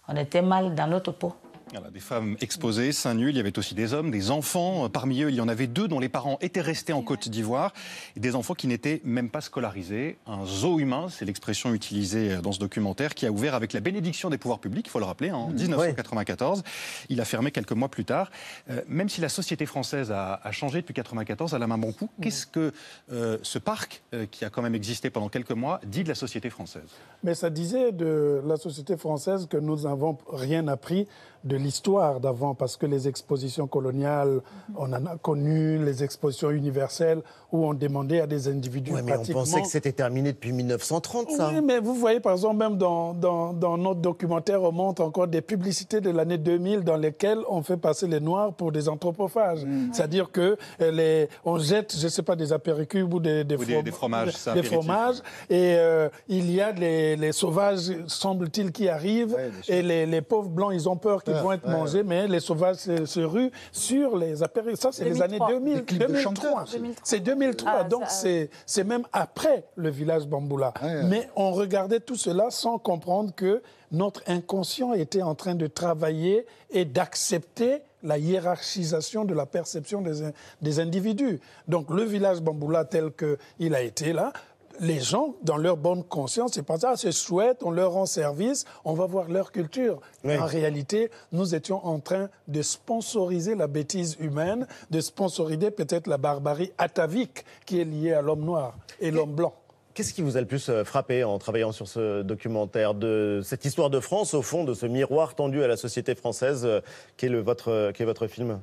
[0.08, 1.34] on était mal dans notre peau.
[1.72, 3.30] Voilà, des femmes exposées, seins nus.
[3.30, 4.88] Il y avait aussi des hommes, des enfants.
[4.88, 7.72] Parmi eux, il y en avait deux dont les parents étaient restés en Côte d'Ivoire.
[8.16, 10.18] Des enfants qui n'étaient même pas scolarisés.
[10.26, 14.30] Un zoo humain, c'est l'expression utilisée dans ce documentaire, qui a ouvert avec la bénédiction
[14.30, 16.62] des pouvoirs publics, il faut le rappeler, en 1994.
[17.08, 18.30] Il a fermé quelques mois plus tard.
[18.70, 21.92] Euh, même si la société française a, a changé depuis 1994, à la main bon
[21.92, 22.72] coup, qu'est-ce que
[23.12, 26.14] euh, ce parc, euh, qui a quand même existé pendant quelques mois, dit de la
[26.14, 26.88] société française?
[27.22, 31.06] Mais ça disait de la société française que nous n'avons rien appris
[31.44, 34.40] de l'histoire d'avant, parce que les expositions coloniales,
[34.76, 37.22] on en a connu, les expositions universelles,
[37.52, 39.40] où on demandait à des individus Ouais, mais on pratiquement...
[39.40, 41.48] pensait que c'était terminé depuis 1930, ça.
[41.52, 45.26] Oui, mais vous voyez, par exemple, même dans, dans, dans notre documentaire, on montre encore
[45.28, 49.66] des publicités de l'année 2000 dans lesquelles on fait passer les Noirs pour des anthropophages.
[49.92, 53.56] C'est-à-dire que euh, les, on jette, je ne sais pas, des apéricubes ou des, des,
[53.56, 55.16] Ou des- des fromages, c'est des fromages,
[55.48, 59.36] et euh, il y a les, les sauvages, semble-t-il, qui arrivent,
[59.68, 62.76] et les, les pauvres blancs, ils ont peur qui vont être mangés, mais les sauvages
[62.76, 64.74] se, se ruent sur les apéros.
[64.76, 65.48] Ça, c'est les années 2003.
[65.60, 66.22] 2000, Des clips de 2003.
[66.22, 66.64] chanteurs.
[66.72, 67.02] 2003.
[67.04, 70.72] C'est 2003, Ah, donc ça, c'est c'est même après le village Bamboula.
[71.04, 73.62] Mais on regardait tout cela sans comprendre que
[73.92, 80.30] notre inconscient était en train de travailler et d'accepter la hiérarchisation de la perception des,
[80.62, 81.38] des individus.
[81.68, 84.32] Donc le village Bamboula tel qu'il a été là,
[84.80, 88.64] les gens, dans leur bonne conscience, ils pensaient, ah, c'est chouette, on leur rend service,
[88.84, 90.00] on va voir leur culture.
[90.24, 90.36] Oui.
[90.36, 96.16] En réalité, nous étions en train de sponsoriser la bêtise humaine, de sponsoriser peut-être la
[96.16, 99.54] barbarie atavique qui est liée à l'homme noir et l'homme blanc.
[99.92, 103.64] Qu'est-ce qui vous a le plus euh, frappé en travaillant sur ce documentaire de cette
[103.64, 106.80] histoire de France, au fond, de ce miroir tendu à la société française, euh,
[107.16, 108.60] qui est, le, votre, euh, qui est votre film?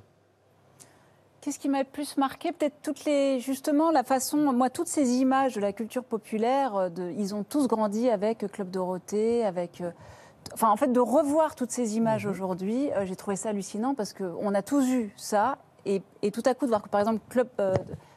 [1.47, 2.51] Qu'est-ce qui m'a le plus marqué?
[2.51, 6.89] Peut-être toutes les, justement, la façon, moi, toutes ces images de la culture populaire, euh,
[6.89, 9.79] de, ils ont tous grandi avec euh, Club Dorothée, avec.
[9.79, 9.91] euh,
[10.53, 14.11] Enfin, en fait, de revoir toutes ces images aujourd'hui, euh, j'ai trouvé ça hallucinant parce
[14.11, 15.57] qu'on a tous vu ça.
[15.85, 17.73] Et, et tout à coup, de voir que, par exemple, Club euh,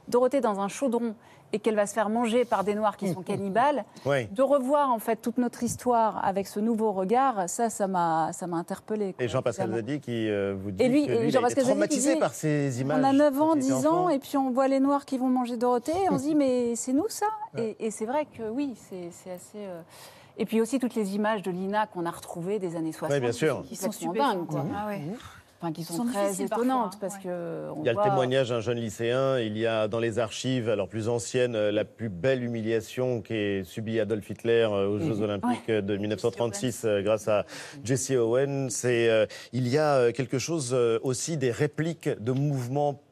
[0.08, 1.14] Dorothée dans un chaudron
[1.52, 4.26] et qu'elle va se faire manger par des Noirs qui sont cannibales, Oui.
[4.28, 8.46] de revoir, en fait, toute notre histoire avec ce nouveau regard, ça, ça m'a ça
[8.46, 9.12] m'a interpellée.
[9.14, 9.74] quoi, Et Jean-Pascal.
[9.74, 12.32] Zadi qui euh, vous dit Et lui, que lui, il a été traumatisé dit, par
[12.34, 13.00] ces images.
[13.00, 13.96] On a 9 ans, quand il était 10 enfant.
[14.04, 16.34] ans, et puis on voit les Noirs qui vont manger Dorothée, et on se dit,
[16.34, 17.26] mais c'est nous ça
[17.58, 19.58] Et, et c'est vrai que oui, c'est c'est assez.
[19.58, 19.80] euh,
[20.38, 23.18] Et puis aussi toutes les images de Lina qu'on a retrouvées des années 60.
[23.20, 23.62] bien sûr.
[23.68, 24.34] Qui sont sont stupéfiants.
[24.34, 24.64] dingues, quoi.
[24.74, 25.00] Ah ouais.
[25.62, 27.68] Enfin, qui sont, très étonnantes, parfois, parce que.
[27.70, 29.38] on Il y a le voit- témoignage d'un jeune lycéen.
[29.40, 33.60] Il y a dans les archives, alors plus anciennes, euh, la plus belle humiliation qu'ait
[33.64, 35.20] subie Adolf Hitler euh, aux Jeux.
[35.20, 37.44] Olympiques euh, de 1936 euh, grâce à
[37.84, 38.12] Jesse.
[38.70, 43.02] C'est, euh, il y a euh, quelque chose euh, aussi des répliques de mouvements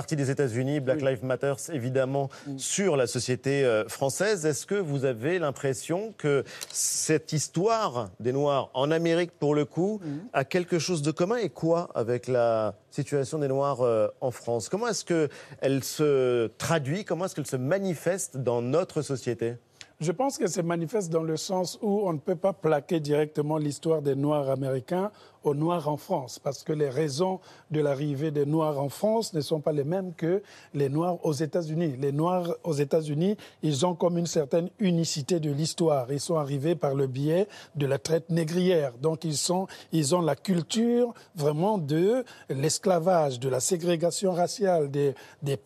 [0.00, 4.46] partis des États-Unis, Black Lives Matter, évidemment, sur la société euh, française.
[4.46, 10.00] Est-ce que vous avez l'impression que cette histoire des Noirs en Amérique, pour le coup,
[10.32, 11.36] a quelque chose de commun?
[11.36, 14.70] Et quoi avec la situation des Noirs euh, en France?
[14.70, 17.04] Comment est-ce qu'elle se traduit?
[17.04, 19.56] Comment est-ce qu'elle se manifeste dans notre société?
[20.00, 23.58] Je pense que c'est manifeste dans le sens où on ne peut pas plaquer directement
[23.58, 25.10] l'histoire des Noirs américains
[25.44, 29.40] aux Noirs en France, parce que les raisons de l'arrivée des Noirs en France ne
[29.40, 30.42] sont pas les mêmes que
[30.74, 31.96] les Noirs aux États-Unis.
[31.98, 36.12] Les Noirs aux États-Unis, ils ont comme une certaine unicité de l'histoire.
[36.12, 38.92] Ils sont arrivés par le biais de la traite négrière.
[39.00, 45.14] Donc ils, sont, ils ont la culture vraiment de l'esclavage, de la ségrégation raciale, de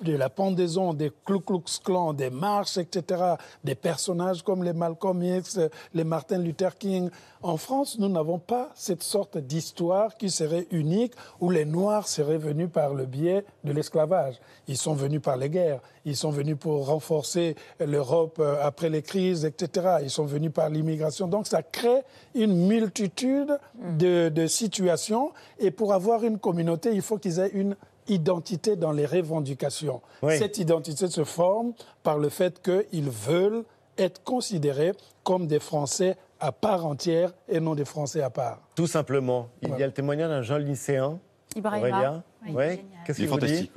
[0.06, 5.58] la pendaison, des Ku Klux Klan, des marches, etc., des personnages comme les Malcolm X,
[5.92, 7.10] les Martin Luther King.
[7.44, 12.38] En France, nous n'avons pas cette sorte d'histoire qui serait unique où les Noirs seraient
[12.38, 14.40] venus par le biais de l'esclavage.
[14.66, 19.02] Ils sont venus par les guerres, ils sont venus pour renforcer l'Europe euh, après les
[19.02, 19.98] crises, etc.
[20.02, 21.28] Ils sont venus par l'immigration.
[21.28, 22.00] Donc ça crée
[22.34, 23.58] une multitude
[23.98, 27.76] de, de situations et pour avoir une communauté, il faut qu'ils aient une
[28.08, 30.00] identité dans les revendications.
[30.22, 30.38] Oui.
[30.38, 33.64] Cette identité se forme par le fait qu'ils veulent
[33.98, 34.92] être considérés
[35.24, 38.60] comme des Français à part entière et non des Français à part.
[38.74, 39.48] Tout simplement.
[39.62, 41.18] Il y a le témoignage d'un jeune lycéen.
[41.56, 41.88] Ibrahima.
[41.88, 42.22] Aurélien.
[42.46, 42.84] Oui, Ouais.
[43.06, 43.72] Qu'est-ce Il est qu'il vous dit fantastique.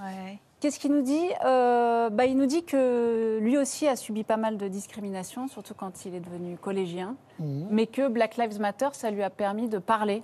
[0.00, 0.38] ouais.
[0.60, 1.26] Qu'est-ce qu'il nous dit?
[1.44, 5.74] Euh, bah, Il nous dit que lui aussi a subi pas mal de discrimination, surtout
[5.74, 9.78] quand il est devenu collégien, mais que Black Lives Matter, ça lui a permis de
[9.78, 10.22] parler.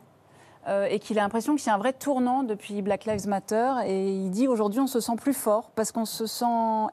[0.69, 3.73] euh, et qu'il a l'impression que c'est un vrai tournant depuis Black Lives Matter.
[3.87, 6.45] Et il dit aujourd'hui, on se sent plus fort parce qu'on se sent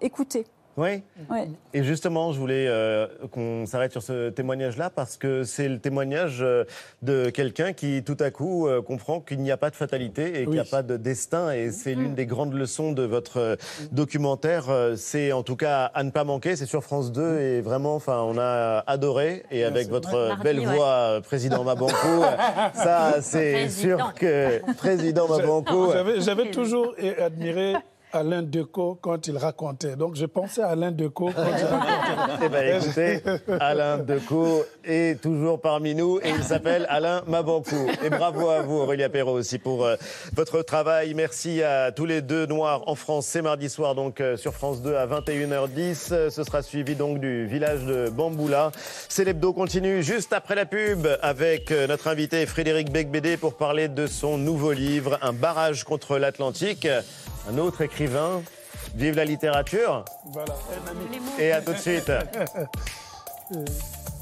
[0.02, 0.46] écouté.
[0.78, 1.02] Oui.
[1.30, 1.48] Ouais.
[1.74, 6.40] Et justement, je voulais euh, qu'on s'arrête sur ce témoignage-là parce que c'est le témoignage
[6.42, 6.66] euh,
[7.02, 10.44] de quelqu'un qui, tout à coup, euh, comprend qu'il n'y a pas de fatalité et
[10.44, 11.52] qu'il n'y a pas de destin.
[11.52, 13.58] Et c'est l'une des grandes leçons de votre
[13.92, 14.66] documentaire.
[14.98, 16.56] C'est en tout cas à ne pas manquer.
[16.56, 19.44] C'est sur France 2 et vraiment, enfin, on a adoré.
[19.52, 22.36] Et avec votre Mardi, belle voix, président Mabanco, euh,
[22.74, 25.94] ça, c'est sûr que président Mabanco.
[26.20, 27.74] J'avais- toujours admiré
[28.16, 29.96] Alain Decaux quand il racontait.
[29.96, 32.46] Donc je pensais à Alain Decaux quand il racontait.
[32.46, 33.22] Eh ben, écoutez,
[33.60, 37.88] Alain Decaux est toujours parmi nous et il s'appelle Alain Mabankou.
[38.04, 39.96] Et bravo à vous, Aurélia Perrault, aussi pour euh,
[40.34, 41.14] votre travail.
[41.14, 43.26] Merci à tous les deux Noirs en France.
[43.28, 46.10] C'est mardi soir, donc euh, sur France 2 à 21h10.
[46.12, 48.72] Euh, Ce sera suivi donc du village de Bamboula.
[49.10, 53.88] C'est l'hebdo continue juste après la pub avec euh, notre invité Frédéric Becbédé pour parler
[53.88, 56.88] de son nouveau livre, Un barrage contre l'Atlantique.
[57.50, 58.42] Un autre écrivain.
[58.96, 60.56] Vive la littérature Voilà,
[61.40, 62.12] et à tout de suite.